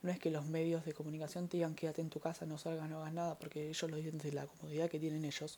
No 0.06 0.12
es 0.12 0.20
que 0.20 0.30
los 0.30 0.46
medios 0.46 0.86
de 0.86 0.94
comunicación 0.94 1.48
te 1.48 1.58
digan 1.58 1.74
quédate 1.74 2.00
en 2.00 2.12
tu 2.12 2.20
casa, 2.20 2.46
no 2.46 2.60
salgas, 2.60 2.88
no 2.88 3.00
hagas 3.00 3.12
nada, 3.12 3.40
porque 3.40 3.70
ellos 3.70 3.90
lo 3.90 3.98
dicen 3.98 4.20
desde 4.20 4.34
la 4.34 4.46
comodidad 4.46 4.88
que 4.88 5.00
tienen 5.00 5.26
ellos, 5.26 5.58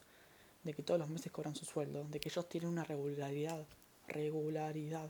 de 0.64 0.74
que 0.74 0.84
todos 0.84 0.98
los 0.98 1.10
meses 1.10 1.34
cobran 1.34 1.54
su 1.54 1.66
sueldo, 1.66 2.06
de 2.06 2.22
que 2.22 2.30
ellos 2.30 2.48
tienen 2.48 2.70
una 2.70 2.86
regularidad, 2.86 3.66
regularidad 4.08 5.10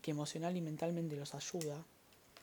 que 0.00 0.12
emocional 0.12 0.56
y 0.56 0.60
mentalmente 0.60 1.16
los 1.16 1.34
ayuda 1.34 1.84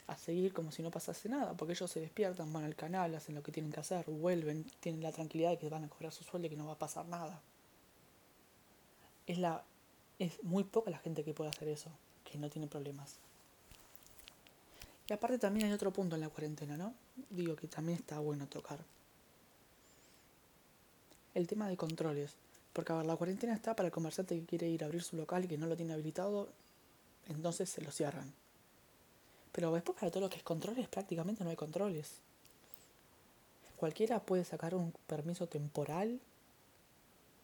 a 0.07 0.17
seguir 0.17 0.51
como 0.51 0.73
si 0.73 0.83
no 0.83 0.91
pasase 0.91 1.29
nada, 1.29 1.53
porque 1.53 1.71
ellos 1.71 1.89
se 1.89 2.01
despiertan, 2.01 2.51
van 2.51 2.65
al 2.65 2.75
canal, 2.75 3.15
hacen 3.15 3.33
lo 3.33 3.41
que 3.41 3.53
tienen 3.53 3.71
que 3.71 3.79
hacer, 3.79 4.03
vuelven, 4.09 4.65
tienen 4.81 5.01
la 5.01 5.13
tranquilidad 5.13 5.51
de 5.51 5.57
que 5.57 5.69
van 5.69 5.85
a 5.85 5.87
cobrar 5.87 6.11
su 6.11 6.25
sueldo 6.25 6.47
y 6.47 6.49
que 6.49 6.57
no 6.57 6.67
va 6.67 6.73
a 6.73 6.77
pasar 6.77 7.05
nada. 7.05 7.41
Es, 9.27 9.37
la, 9.37 9.63
es 10.19 10.43
muy 10.43 10.65
poca 10.65 10.91
la 10.91 10.97
gente 10.97 11.23
que 11.23 11.33
puede 11.33 11.51
hacer 11.51 11.69
eso, 11.69 11.89
que 12.25 12.37
no 12.37 12.49
tiene 12.49 12.67
problemas. 12.67 13.15
Y 15.09 15.13
aparte 15.13 15.37
también 15.37 15.67
hay 15.67 15.73
otro 15.73 15.91
punto 15.91 16.15
en 16.15 16.21
la 16.21 16.29
cuarentena, 16.29 16.75
¿no? 16.75 16.93
Digo 17.29 17.55
que 17.55 17.67
también 17.67 17.97
está 17.97 18.19
bueno 18.19 18.47
tocar. 18.47 18.79
El 21.33 21.47
tema 21.47 21.69
de 21.69 21.77
controles. 21.77 22.33
Porque 22.73 22.91
a 22.91 22.97
ver, 22.97 23.05
la 23.05 23.15
cuarentena 23.15 23.53
está 23.53 23.75
para 23.75 23.87
el 23.87 23.93
comerciante 23.93 24.37
que 24.37 24.45
quiere 24.45 24.67
ir 24.67 24.83
a 24.83 24.87
abrir 24.87 25.03
su 25.03 25.15
local 25.15 25.45
y 25.45 25.47
que 25.47 25.57
no 25.57 25.65
lo 25.65 25.75
tiene 25.75 25.93
habilitado 25.93 26.49
entonces 27.29 27.69
se 27.69 27.81
lo 27.81 27.91
cierran. 27.91 28.31
Pero 29.51 29.73
después 29.73 29.97
para 29.97 30.11
todo 30.11 30.21
lo 30.21 30.29
que 30.29 30.37
es 30.37 30.43
controles 30.43 30.87
prácticamente 30.87 31.43
no 31.43 31.49
hay 31.49 31.55
controles. 31.55 32.11
Cualquiera 33.75 34.19
puede 34.19 34.43
sacar 34.43 34.75
un 34.75 34.93
permiso 35.07 35.47
temporal 35.47 36.19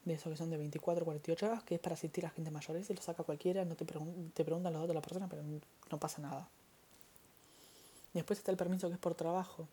de 0.06 0.13
esos 0.13 0.32
que 0.32 0.38
son 0.38 0.49
de 0.49 0.58
24 0.58 1.06
48 1.06 1.45
horas, 1.45 1.63
que 1.63 1.76
es 1.76 1.82
para 1.82 1.95
asistir 1.95 2.26
a 2.26 2.30
gente 2.30 2.52
mayor. 2.52 2.76
Ese 2.78 2.93
lo 2.93 3.02
saca 3.02 3.23
cualquiera, 3.23 3.63
no 3.65 3.76
te, 3.76 3.86
te 3.86 4.43
preguntan 4.43 4.73
los 4.73 4.82
datos 4.82 4.88
de 4.89 4.93
la 4.93 5.02
persona, 5.02 5.28
pero 5.30 5.43
no 5.43 5.99
pasa 5.99 6.21
nada. 6.21 6.47
Después 8.13 8.39
está 8.39 8.52
el 8.52 8.58
permiso 8.58 8.88
que 8.88 8.93
es 8.93 8.99
por 8.99 9.15
trabajo. 9.15 9.67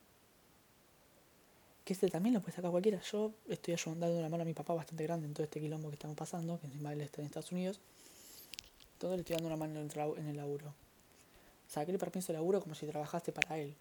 Que 1.85 1.93
ese 1.93 2.09
también 2.09 2.35
lo 2.35 2.41
puede 2.41 2.55
sacar 2.55 2.71
cualquiera. 2.71 3.01
Yo 3.01 3.33
estoy 3.49 3.75
ayudando 3.75 4.07
una 4.07 4.29
mano 4.29 4.43
a 4.43 4.47
mi 4.47 4.55
papá 4.55 4.75
bastante 4.75 5.05
grande 5.05 5.27
en 5.27 5.35
todo 5.35 5.45
este 5.45 5.61
quilombo 5.61 5.89
que 5.89 5.95
estamos 5.95 6.17
pasando, 6.17 6.59
que 6.59 6.67
encima 6.67 6.93
él 6.93 7.01
está 7.03 7.21
en 7.21 7.27
Estados 7.27 7.53
Unidos. 7.53 7.81
Todo 8.99 9.15
le 9.15 9.21
estoy 9.21 9.35
dando 9.35 9.49
una 9.49 9.57
mano 9.57 9.81
en 9.81 10.27
el 10.27 10.37
laburo. 10.37 10.75
Saqué 11.69 11.93
el 11.93 11.99
permiso 11.99 12.33
de 12.33 12.39
laburo 12.39 12.61
como 12.61 12.75
si 12.75 12.87
trabajaste 12.87 13.33
para 13.33 13.59
él. 13.59 13.77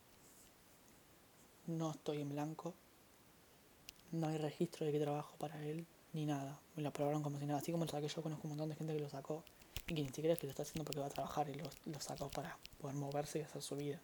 No 1.68 1.92
estoy 1.92 2.22
en 2.22 2.30
blanco. 2.30 2.74
No 4.12 4.28
hay 4.28 4.38
registro 4.38 4.86
de 4.86 4.92
que 4.92 5.00
trabajo 5.00 5.36
para 5.38 5.64
él, 5.66 5.86
ni 6.14 6.26
nada. 6.26 6.60
Me 6.76 6.84
lo 6.84 6.90
aprobaron 6.90 7.24
como 7.24 7.40
si 7.40 7.46
nada. 7.46 7.60
Así 7.60 7.72
como 7.72 7.86
lo 7.86 7.92
saqué 7.92 8.08
yo, 8.08 8.22
conozco 8.22 8.48
un 8.48 8.50
montón 8.50 8.70
de 8.70 8.76
gente 8.76 8.94
que 8.94 9.00
lo 9.00 9.10
sacó. 9.10 9.44
Y 9.88 9.96
que 9.96 10.02
ni 10.02 10.10
siquiera 10.10 10.34
es 10.34 10.40
que 10.40 10.48
lo 10.48 10.52
está 10.52 10.64
haciendo 10.64 10.84
porque 10.84 11.00
va 11.00 11.08
a 11.08 11.10
trabajar 11.10 11.50
y 11.50 11.56
lo, 11.56 11.66
lo 11.86 12.00
sacó 12.00 12.30
para 12.30 12.58
poder 12.80 12.96
moverse 12.96 13.40
y 13.40 13.42
hacer 13.42 13.62
su 13.62 13.76
vida. 13.76 14.00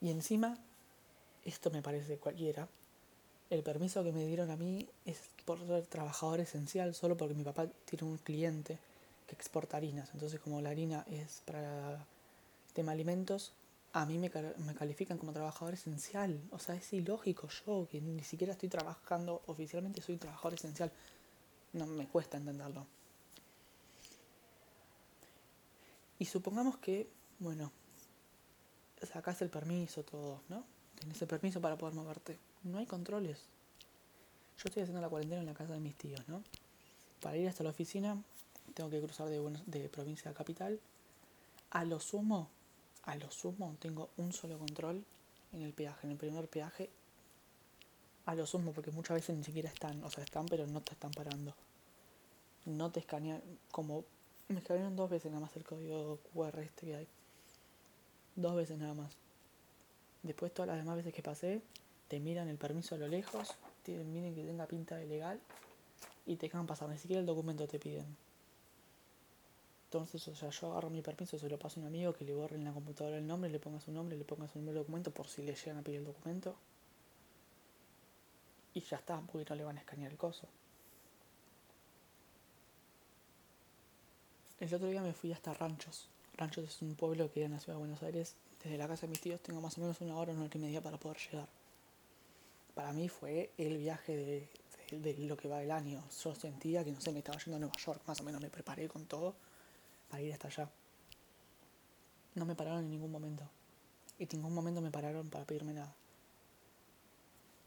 Y 0.00 0.10
encima, 0.10 0.58
esto 1.44 1.70
me 1.70 1.82
parece 1.82 2.18
cualquiera, 2.18 2.68
el 3.50 3.62
permiso 3.62 4.04
que 4.04 4.12
me 4.12 4.24
dieron 4.26 4.50
a 4.50 4.56
mí 4.56 4.88
es 5.04 5.18
por 5.44 5.58
ser 5.66 5.86
trabajador 5.86 6.40
esencial, 6.40 6.94
solo 6.94 7.16
porque 7.16 7.34
mi 7.34 7.42
papá 7.42 7.66
tiene 7.84 8.04
un 8.04 8.18
cliente 8.18 8.78
que 9.26 9.34
exporta 9.34 9.76
harinas. 9.76 10.10
Entonces, 10.14 10.40
como 10.40 10.60
la 10.60 10.70
harina 10.70 11.04
es 11.10 11.42
para 11.44 12.06
tema 12.72 12.92
alimentos, 12.92 13.52
a 13.92 14.06
mí 14.06 14.18
me, 14.18 14.30
me 14.58 14.74
califican 14.74 15.18
como 15.18 15.32
trabajador 15.32 15.74
esencial. 15.74 16.40
O 16.52 16.60
sea, 16.60 16.76
es 16.76 16.92
ilógico 16.92 17.48
yo, 17.66 17.88
que 17.90 18.00
ni 18.00 18.22
siquiera 18.22 18.52
estoy 18.52 18.68
trabajando, 18.68 19.42
oficialmente 19.46 20.00
soy 20.00 20.16
trabajador 20.16 20.54
esencial. 20.54 20.92
No 21.72 21.86
me 21.86 22.06
cuesta 22.06 22.36
entenderlo. 22.36 22.86
Y 26.20 26.26
supongamos 26.26 26.76
que, 26.76 27.08
bueno, 27.40 27.72
sacas 29.02 29.42
el 29.42 29.50
permiso, 29.50 30.02
todo, 30.02 30.42
¿no? 30.48 30.64
Tienes 30.98 31.20
el 31.22 31.28
permiso 31.28 31.60
para 31.60 31.76
poder 31.76 31.94
moverte 31.94 32.38
no 32.62 32.78
hay 32.78 32.86
controles. 32.86 33.38
Yo 34.58 34.64
estoy 34.66 34.82
haciendo 34.82 35.00
la 35.00 35.08
cuarentena 35.08 35.40
en 35.40 35.46
la 35.46 35.54
casa 35.54 35.72
de 35.72 35.80
mis 35.80 35.96
tíos, 35.96 36.20
¿no? 36.28 36.42
Para 37.20 37.36
ir 37.36 37.48
hasta 37.48 37.64
la 37.64 37.70
oficina 37.70 38.22
tengo 38.74 38.90
que 38.90 39.00
cruzar 39.00 39.28
de, 39.28 39.40
de 39.66 39.88
provincia 39.88 40.30
a 40.30 40.34
capital. 40.34 40.78
A 41.70 41.84
lo 41.84 42.00
sumo, 42.00 42.48
a 43.04 43.16
lo 43.16 43.30
sumo 43.30 43.76
tengo 43.80 44.10
un 44.16 44.32
solo 44.32 44.58
control 44.58 45.04
en 45.52 45.62
el 45.62 45.72
peaje, 45.72 46.06
en 46.06 46.12
el 46.12 46.18
primer 46.18 46.48
peaje. 46.48 46.90
A 48.26 48.34
lo 48.34 48.46
sumo, 48.46 48.72
porque 48.72 48.90
muchas 48.90 49.14
veces 49.14 49.36
ni 49.36 49.44
siquiera 49.44 49.70
están, 49.70 50.04
o 50.04 50.10
sea, 50.10 50.22
están, 50.22 50.46
pero 50.46 50.66
no 50.66 50.82
te 50.82 50.92
están 50.92 51.10
parando. 51.10 51.54
No 52.66 52.90
te 52.90 53.00
escanean, 53.00 53.42
como 53.70 54.04
me 54.48 54.58
escanearon 54.58 54.94
dos 54.94 55.08
veces 55.08 55.30
nada 55.30 55.40
más 55.40 55.56
el 55.56 55.64
código 55.64 56.18
QR 56.34 56.58
este 56.60 56.86
que 56.86 56.96
hay. 56.96 57.08
Dos 58.40 58.56
veces 58.56 58.78
nada 58.78 58.94
más. 58.94 59.12
Después 60.22 60.52
todas 60.54 60.68
las 60.68 60.78
demás 60.78 60.96
veces 60.96 61.12
que 61.12 61.22
pasé, 61.22 61.60
te 62.08 62.18
miran 62.20 62.48
el 62.48 62.56
permiso 62.56 62.94
a 62.94 62.98
lo 62.98 63.06
lejos, 63.06 63.54
miren 63.86 64.34
que 64.34 64.44
tenga 64.44 64.66
pinta 64.66 64.96
de 64.96 65.06
legal 65.06 65.38
y 66.24 66.36
te 66.36 66.46
dejan 66.46 66.66
pasar, 66.66 66.88
ni 66.88 66.96
siquiera 66.96 67.20
el 67.20 67.26
documento 67.26 67.66
te 67.66 67.78
piden. 67.78 68.06
Entonces, 69.88 70.26
o 70.28 70.34
sea, 70.34 70.48
yo 70.48 70.70
agarro 70.70 70.88
mi 70.88 71.02
permiso, 71.02 71.38
se 71.38 71.50
lo 71.50 71.58
paso 71.58 71.80
a 71.80 71.82
un 71.82 71.88
amigo 71.88 72.14
que 72.14 72.24
le 72.24 72.34
borre 72.34 72.56
en 72.56 72.64
la 72.64 72.72
computadora 72.72 73.18
el 73.18 73.26
nombre, 73.26 73.50
le 73.50 73.58
ponga 73.58 73.78
su 73.78 73.92
nombre, 73.92 74.16
le 74.16 74.24
ponga 74.24 74.48
su 74.48 74.58
número 74.58 74.74
de 74.74 74.80
documento 74.80 75.10
por 75.10 75.26
si 75.26 75.42
le 75.42 75.54
llegan 75.54 75.76
a 75.76 75.82
pedir 75.82 75.98
el 75.98 76.06
documento. 76.06 76.56
Y 78.72 78.80
ya 78.80 78.96
está, 78.96 79.20
porque 79.20 79.50
no 79.50 79.56
le 79.56 79.64
van 79.64 79.76
a 79.76 79.80
escanear 79.80 80.12
el 80.12 80.16
coso. 80.16 80.48
El 84.60 84.72
otro 84.72 84.88
día 84.88 85.02
me 85.02 85.12
fui 85.12 85.30
hasta 85.30 85.52
Ranchos. 85.52 86.08
Ranchos 86.40 86.64
es 86.64 86.82
un 86.82 86.96
pueblo 86.96 87.28
que 87.28 87.34
queda 87.34 87.46
en 87.46 87.52
la 87.52 87.60
ciudad 87.60 87.74
de 87.74 87.80
Buenos 87.80 88.02
Aires. 88.02 88.34
Desde 88.64 88.76
la 88.76 88.88
casa 88.88 89.02
de 89.02 89.10
mis 89.10 89.20
tíos 89.20 89.40
tengo 89.40 89.60
más 89.60 89.78
o 89.78 89.80
menos 89.80 90.00
una 90.00 90.16
hora, 90.16 90.32
una 90.32 90.44
hora 90.44 90.56
y 90.56 90.58
media 90.58 90.82
para 90.82 90.98
poder 90.98 91.18
llegar 91.18 91.46
para 92.80 92.94
mí 92.94 93.10
fue 93.10 93.50
el 93.58 93.76
viaje 93.76 94.48
de, 94.90 95.14
lo 95.18 95.36
que 95.36 95.48
va 95.48 95.62
el 95.62 95.70
año. 95.70 96.02
Yo 96.24 96.34
sentía 96.34 96.82
que, 96.82 96.92
no 96.92 97.00
sé, 97.00 97.12
me 97.12 97.18
estaba 97.18 97.38
yendo 97.38 97.56
a 97.56 97.60
Nueva 97.60 97.76
York, 97.76 98.00
más 98.06 98.20
o 98.20 98.24
menos 98.24 98.40
me 98.40 98.48
preparé 98.48 98.88
con 98.88 99.04
todo 99.04 99.34
para 100.08 100.22
ir 100.22 100.32
hasta 100.32 100.48
allá. 100.48 100.70
No 102.36 102.46
me 102.46 102.54
pararon 102.54 102.84
en 102.84 102.90
ningún 102.90 103.12
momento. 103.12 103.44
Y 104.18 104.22
en 104.22 104.28
ningún 104.32 104.54
momento 104.54 104.80
me 104.80 104.90
pararon 104.90 105.28
para 105.28 105.44
pedirme 105.44 105.74
nada. 105.74 105.94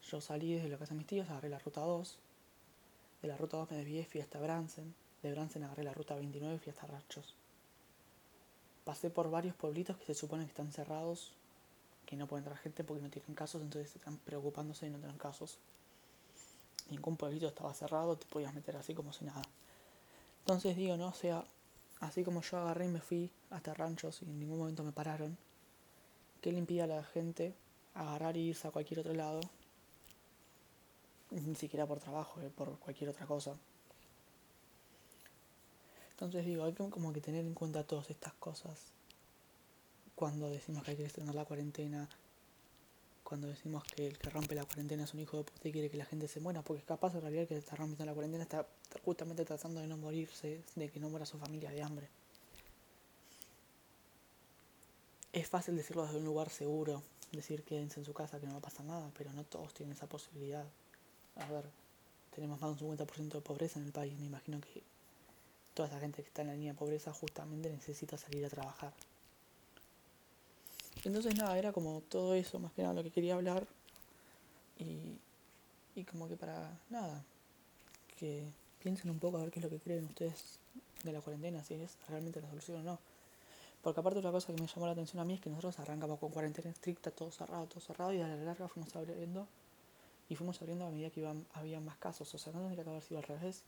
Yo 0.09 0.19
salí 0.19 0.55
desde 0.55 0.69
la 0.69 0.79
casa 0.79 0.95
de 0.95 0.97
mis 0.97 1.07
tíos, 1.07 1.29
agarré 1.29 1.49
la 1.49 1.59
ruta 1.59 1.81
2. 1.81 2.17
De 3.21 3.27
la 3.27 3.37
ruta 3.37 3.57
2 3.57 3.69
me 3.69 3.77
desvié, 3.77 4.05
fui 4.05 4.19
hasta 4.19 4.39
Bransen. 4.39 4.95
De 5.21 5.31
Bransen 5.31 5.63
agarré 5.63 5.83
la 5.83 5.93
ruta 5.93 6.15
29 6.15 6.55
y 6.55 6.57
fui 6.57 6.71
hasta 6.71 6.87
Rachos. 6.87 7.35
Pasé 8.83 9.09
por 9.09 9.29
varios 9.29 9.55
pueblitos 9.55 9.97
que 9.97 10.05
se 10.05 10.13
supone 10.13 10.43
que 10.43 10.49
están 10.49 10.71
cerrados 10.71 11.31
que 12.05 12.15
no 12.15 12.27
puede 12.27 12.41
entrar 12.41 12.57
gente 12.57 12.83
porque 12.83 13.01
no 13.01 13.09
tienen 13.09 13.33
casos, 13.33 13.61
entonces 13.61 13.95
están 13.95 14.17
preocupándose 14.17 14.85
de 14.85 14.91
no 14.91 14.99
tener 14.99 15.17
casos. 15.17 15.57
ningún 16.89 17.15
pueblito 17.17 17.47
estaba 17.47 17.73
cerrado, 17.73 18.17
te 18.17 18.25
podías 18.25 18.53
meter 18.53 18.75
así 18.77 18.93
como 18.93 19.13
si 19.13 19.25
nada. 19.25 19.41
Entonces 20.39 20.75
digo, 20.75 20.97
no, 20.97 21.07
o 21.07 21.13
sea, 21.13 21.45
así 22.01 22.23
como 22.23 22.41
yo 22.41 22.57
agarré 22.57 22.85
y 22.85 22.89
me 22.89 22.99
fui 22.99 23.31
hasta 23.49 23.73
ranchos 23.73 24.21
y 24.21 24.25
en 24.25 24.39
ningún 24.39 24.59
momento 24.59 24.83
me 24.83 24.91
pararon, 24.91 25.37
¿qué 26.41 26.51
le 26.51 26.59
impide 26.59 26.83
a 26.83 26.87
la 26.87 27.03
gente 27.03 27.55
agarrar 27.95 28.35
y 28.37 28.49
irse 28.49 28.67
a 28.67 28.71
cualquier 28.71 28.99
otro 28.99 29.13
lado? 29.13 29.41
Ni 31.31 31.55
siquiera 31.55 31.87
por 31.87 31.99
trabajo, 31.99 32.41
eh, 32.41 32.51
por 32.55 32.77
cualquier 32.77 33.09
otra 33.09 33.25
cosa. 33.25 33.55
Entonces 36.23 36.45
digo, 36.45 36.63
hay 36.63 36.71
que 36.71 36.89
como 36.89 37.11
que 37.11 37.19
tener 37.19 37.45
en 37.45 37.53
cuenta 37.53 37.83
todas 37.83 38.09
estas 38.09 38.33
cosas 38.35 38.79
cuando 40.15 40.49
decimos 40.49 40.81
que 40.83 40.91
hay 40.91 40.97
que 40.97 41.03
extender 41.03 41.35
la 41.35 41.43
cuarentena, 41.43 42.07
cuando 43.25 43.47
decimos 43.47 43.83
que 43.83 44.07
el 44.07 44.17
que 44.17 44.29
rompe 44.29 44.55
la 44.55 44.63
cuarentena 44.63 45.03
es 45.03 45.13
un 45.13 45.19
hijo 45.19 45.35
de 45.35 45.43
puta 45.43 45.67
y 45.67 45.73
quiere 45.73 45.89
que 45.89 45.97
la 45.97 46.05
gente 46.05 46.29
se 46.29 46.39
muera, 46.39 46.61
porque 46.61 46.81
capaz 46.83 47.13
en 47.15 47.21
realidad 47.21 47.41
el 47.41 47.47
que 47.49 47.57
está 47.57 47.75
rompiendo 47.75 48.05
la 48.05 48.13
cuarentena 48.13 48.43
está 48.43 48.65
justamente 49.03 49.43
tratando 49.43 49.81
de 49.81 49.87
no 49.87 49.97
morirse, 49.97 50.63
de 50.75 50.89
que 50.89 50.97
no 51.01 51.09
muera 51.09 51.25
su 51.25 51.37
familia 51.37 51.71
de 51.71 51.81
hambre. 51.81 52.07
Es 55.33 55.49
fácil 55.49 55.75
decirlo 55.75 56.05
desde 56.05 56.19
un 56.19 56.25
lugar 56.25 56.49
seguro, 56.49 57.03
decir 57.33 57.63
quédense 57.63 57.99
en 57.99 58.05
su 58.05 58.13
casa 58.13 58.39
que 58.39 58.45
no 58.45 58.53
va 58.53 58.59
a 58.59 58.61
pasar 58.61 58.85
nada, 58.85 59.11
pero 59.17 59.33
no 59.33 59.43
todos 59.43 59.73
tienen 59.73 59.93
esa 59.93 60.07
posibilidad. 60.07 60.65
A 61.35 61.51
ver, 61.51 61.65
tenemos 62.33 62.61
más 62.61 62.79
de 62.79 62.85
un 62.85 62.97
50% 62.97 63.29
de 63.33 63.41
pobreza 63.41 63.79
en 63.79 63.87
el 63.87 63.91
país, 63.91 64.17
me 64.17 64.27
imagino 64.27 64.61
que 64.61 64.92
toda 65.73 65.87
esa 65.87 65.99
gente 65.99 66.21
que 66.21 66.27
está 66.27 66.41
en 66.41 66.49
la 66.49 66.53
línea 66.53 66.73
de 66.73 66.79
pobreza 66.79 67.11
justamente 67.13 67.69
necesita 67.69 68.17
salir 68.17 68.45
a 68.45 68.49
trabajar. 68.49 68.93
Entonces 71.03 71.35
nada, 71.35 71.57
era 71.57 71.73
como 71.73 72.01
todo 72.01 72.35
eso, 72.35 72.59
más 72.59 72.71
que 72.73 72.81
nada 72.81 72.93
lo 72.93 73.03
que 73.03 73.11
quería 73.11 73.35
hablar. 73.35 73.65
Y, 74.79 75.17
y 75.95 76.03
como 76.03 76.27
que 76.27 76.35
para 76.35 76.69
nada, 76.89 77.23
que 78.19 78.43
piensen 78.81 79.11
un 79.11 79.19
poco 79.19 79.37
a 79.37 79.41
ver 79.41 79.51
qué 79.51 79.59
es 79.59 79.63
lo 79.63 79.69
que 79.69 79.79
creen 79.79 80.05
ustedes 80.05 80.59
de 81.03 81.11
la 81.11 81.21
cuarentena, 81.21 81.63
si 81.63 81.75
es 81.75 81.97
realmente 82.07 82.41
la 82.41 82.49
solución 82.49 82.77
o 82.79 82.83
no. 82.83 82.99
Porque 83.81 83.99
aparte 83.99 84.19
otra 84.19 84.31
cosa 84.31 84.53
que 84.53 84.61
me 84.61 84.67
llamó 84.67 84.85
la 84.85 84.93
atención 84.93 85.21
a 85.21 85.25
mí 85.25 85.33
es 85.33 85.41
que 85.41 85.49
nosotros 85.49 85.77
arrancamos 85.79 86.19
con 86.19 86.31
cuarentena 86.31 86.69
estricta, 86.69 87.11
todo 87.11 87.31
cerrado, 87.31 87.65
todo 87.65 87.81
cerrado, 87.81 88.13
y 88.13 88.21
a 88.21 88.27
la 88.27 88.37
larga 88.37 88.67
fuimos 88.69 88.95
abriendo 88.95 89.45
y 90.29 90.35
fuimos 90.35 90.61
abriendo 90.61 90.85
a 90.85 90.89
medida 90.89 91.09
que 91.09 91.19
iban, 91.19 91.45
había 91.53 91.81
más 91.81 91.97
casos. 91.97 92.33
O 92.33 92.37
sea, 92.37 92.53
no 92.53 92.59
tendría 92.59 92.83
que 92.83 92.89
haber 92.89 93.03
sido 93.03 93.17
al 93.19 93.25
revés. 93.25 93.63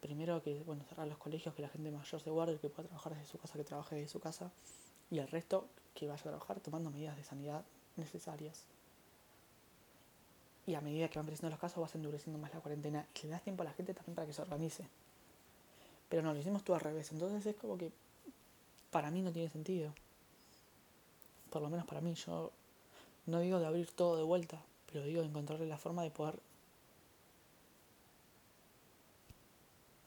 Primero 0.00 0.42
que, 0.42 0.62
bueno, 0.62 0.82
cerrar 0.88 1.06
los 1.06 1.18
colegios, 1.18 1.54
que 1.54 1.62
la 1.62 1.68
gente 1.68 1.90
mayor 1.90 2.20
se 2.20 2.30
guarde, 2.30 2.58
que 2.58 2.70
pueda 2.70 2.88
trabajar 2.88 3.14
desde 3.14 3.26
su 3.26 3.38
casa, 3.38 3.58
que 3.58 3.64
trabaje 3.64 3.96
desde 3.96 4.08
su 4.08 4.20
casa, 4.20 4.50
y 5.10 5.18
el 5.18 5.28
resto 5.28 5.68
que 5.94 6.08
vaya 6.08 6.20
a 6.20 6.24
trabajar 6.24 6.60
tomando 6.60 6.90
medidas 6.90 7.16
de 7.16 7.24
sanidad 7.24 7.64
necesarias. 7.96 8.64
Y 10.66 10.74
a 10.74 10.80
medida 10.80 11.08
que 11.08 11.18
van 11.18 11.26
creciendo 11.26 11.50
los 11.50 11.58
casos 11.58 11.80
vas 11.80 11.94
endureciendo 11.94 12.38
más 12.38 12.54
la 12.54 12.60
cuarentena 12.60 13.06
y 13.14 13.26
le 13.26 13.30
das 13.30 13.42
tiempo 13.42 13.62
a 13.62 13.64
la 13.64 13.72
gente 13.72 13.92
también 13.92 14.14
para 14.14 14.26
que 14.26 14.32
se 14.32 14.42
organice. 14.42 14.86
Pero 16.08 16.22
no, 16.22 16.32
lo 16.32 16.38
hicimos 16.38 16.64
todo 16.64 16.76
al 16.76 16.82
revés. 16.82 17.10
Entonces 17.12 17.44
es 17.44 17.56
como 17.56 17.76
que 17.76 17.92
para 18.90 19.10
mí 19.10 19.22
no 19.22 19.32
tiene 19.32 19.48
sentido. 19.48 19.92
Por 21.50 21.62
lo 21.62 21.70
menos 21.70 21.86
para 21.86 22.00
mí. 22.00 22.14
Yo 22.14 22.52
no 23.26 23.40
digo 23.40 23.58
de 23.58 23.66
abrir 23.66 23.90
todo 23.90 24.16
de 24.16 24.22
vuelta, 24.22 24.62
pero 24.90 25.04
digo 25.04 25.22
de 25.22 25.28
encontrarle 25.28 25.66
la 25.66 25.78
forma 25.78 26.02
de 26.02 26.10
poder 26.10 26.38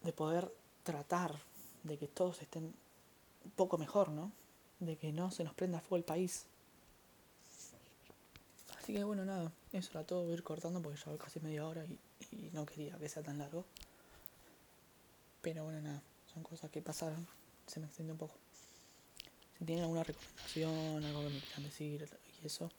de 0.03 0.13
poder 0.13 0.53
tratar 0.83 1.41
de 1.83 1.97
que 1.97 2.07
todos 2.07 2.41
estén 2.41 2.73
un 3.45 3.51
poco 3.51 3.77
mejor, 3.77 4.09
¿no? 4.09 4.31
de 4.85 4.97
que 4.97 5.11
no 5.11 5.31
se 5.31 5.43
nos 5.43 5.53
prenda 5.53 5.79
fuego 5.79 5.97
el 5.97 6.03
país. 6.03 6.45
Así 8.77 8.93
que 8.93 9.03
bueno, 9.03 9.23
nada, 9.23 9.51
eso 9.71 9.91
era 9.91 10.03
todo, 10.03 10.23
voy 10.23 10.31
a 10.31 10.33
ir 10.35 10.43
cortando 10.43 10.81
porque 10.81 10.99
ya 10.99 11.17
casi 11.17 11.39
media 11.39 11.65
hora 11.65 11.85
y, 11.85 11.99
no 12.51 12.65
quería 12.65 12.97
que 12.97 13.07
sea 13.07 13.23
tan 13.23 13.37
largo. 13.37 13.65
Pero 15.41 15.63
bueno, 15.63 15.81
nada, 15.81 16.01
son 16.33 16.43
cosas 16.43 16.69
que 16.69 16.81
pasaron, 16.81 17.25
se 17.67 17.79
me 17.79 17.85
extiende 17.85 18.13
un 18.13 18.19
poco. 18.19 18.35
Si 19.57 19.65
tienen 19.65 19.83
alguna 19.83 20.03
recomendación, 20.03 21.03
algo 21.03 21.21
que 21.21 21.29
me 21.29 21.39
quieran 21.39 21.63
decir 21.63 22.09
y 22.41 22.47
eso, 22.47 22.69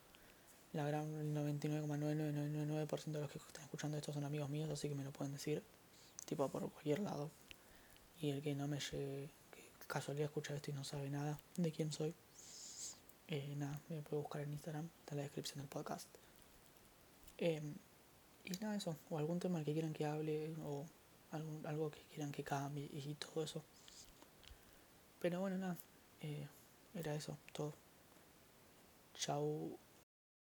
la 0.73 0.87
gran, 0.87 1.07
el 1.15 1.35
99,9999% 1.35 3.05
de 3.05 3.21
los 3.21 3.31
que 3.31 3.39
están 3.39 3.65
escuchando 3.65 3.97
esto 3.97 4.13
son 4.13 4.25
amigos 4.25 4.51
míos, 4.51 4.69
así 4.71 4.89
que 4.89 4.95
me 4.95 5.05
lo 5.05 5.13
pueden 5.13 5.33
decir, 5.33 5.63
tipo 6.25 6.49
por 6.49 6.71
cualquier 6.71 7.01
lado. 7.01 7.31
Y 8.21 8.31
el 8.31 8.43
que 8.43 8.55
no 8.55 8.69
me 8.69 8.81
llegue 8.81 9.31
casualidad 9.87 10.27
escucha 10.27 10.55
esto 10.55 10.71
y 10.71 10.75
no 10.75 10.85
sabe 10.85 11.11
nada 11.11 11.39
de 11.57 11.73
quién 11.73 11.93
soy, 11.93 12.15
eh, 13.29 13.55
nada, 13.57 13.81
me 13.89 14.03
puede 14.03 14.23
buscar 14.23 14.43
en 14.43 14.53
Instagram, 14.53 14.89
está 15.01 15.15
en 15.15 15.19
la 15.19 15.23
descripción 15.25 15.59
del 15.59 15.69
podcast. 15.69 16.09
Em, 17.39 17.75
y 18.45 18.51
nada, 18.61 18.77
eso, 18.77 18.97
o 19.11 19.19
algún 19.19 19.41
tema 19.41 19.63
que 19.65 19.73
quieran 19.73 19.93
que 19.93 20.05
hable, 20.05 20.55
o 20.65 20.87
algún, 21.31 21.67
algo 21.67 21.91
que 21.91 22.01
quieran 22.13 22.33
que 22.33 22.45
cambie 22.45 22.89
y 22.93 23.15
todo 23.15 23.45
eso. 23.45 23.63
Pero 25.21 25.41
bueno, 25.41 25.59
nada, 25.59 25.77
eh, 26.21 26.47
era 26.95 27.15
eso, 27.15 27.39
todo. 27.53 27.75
Chao. 29.15 29.84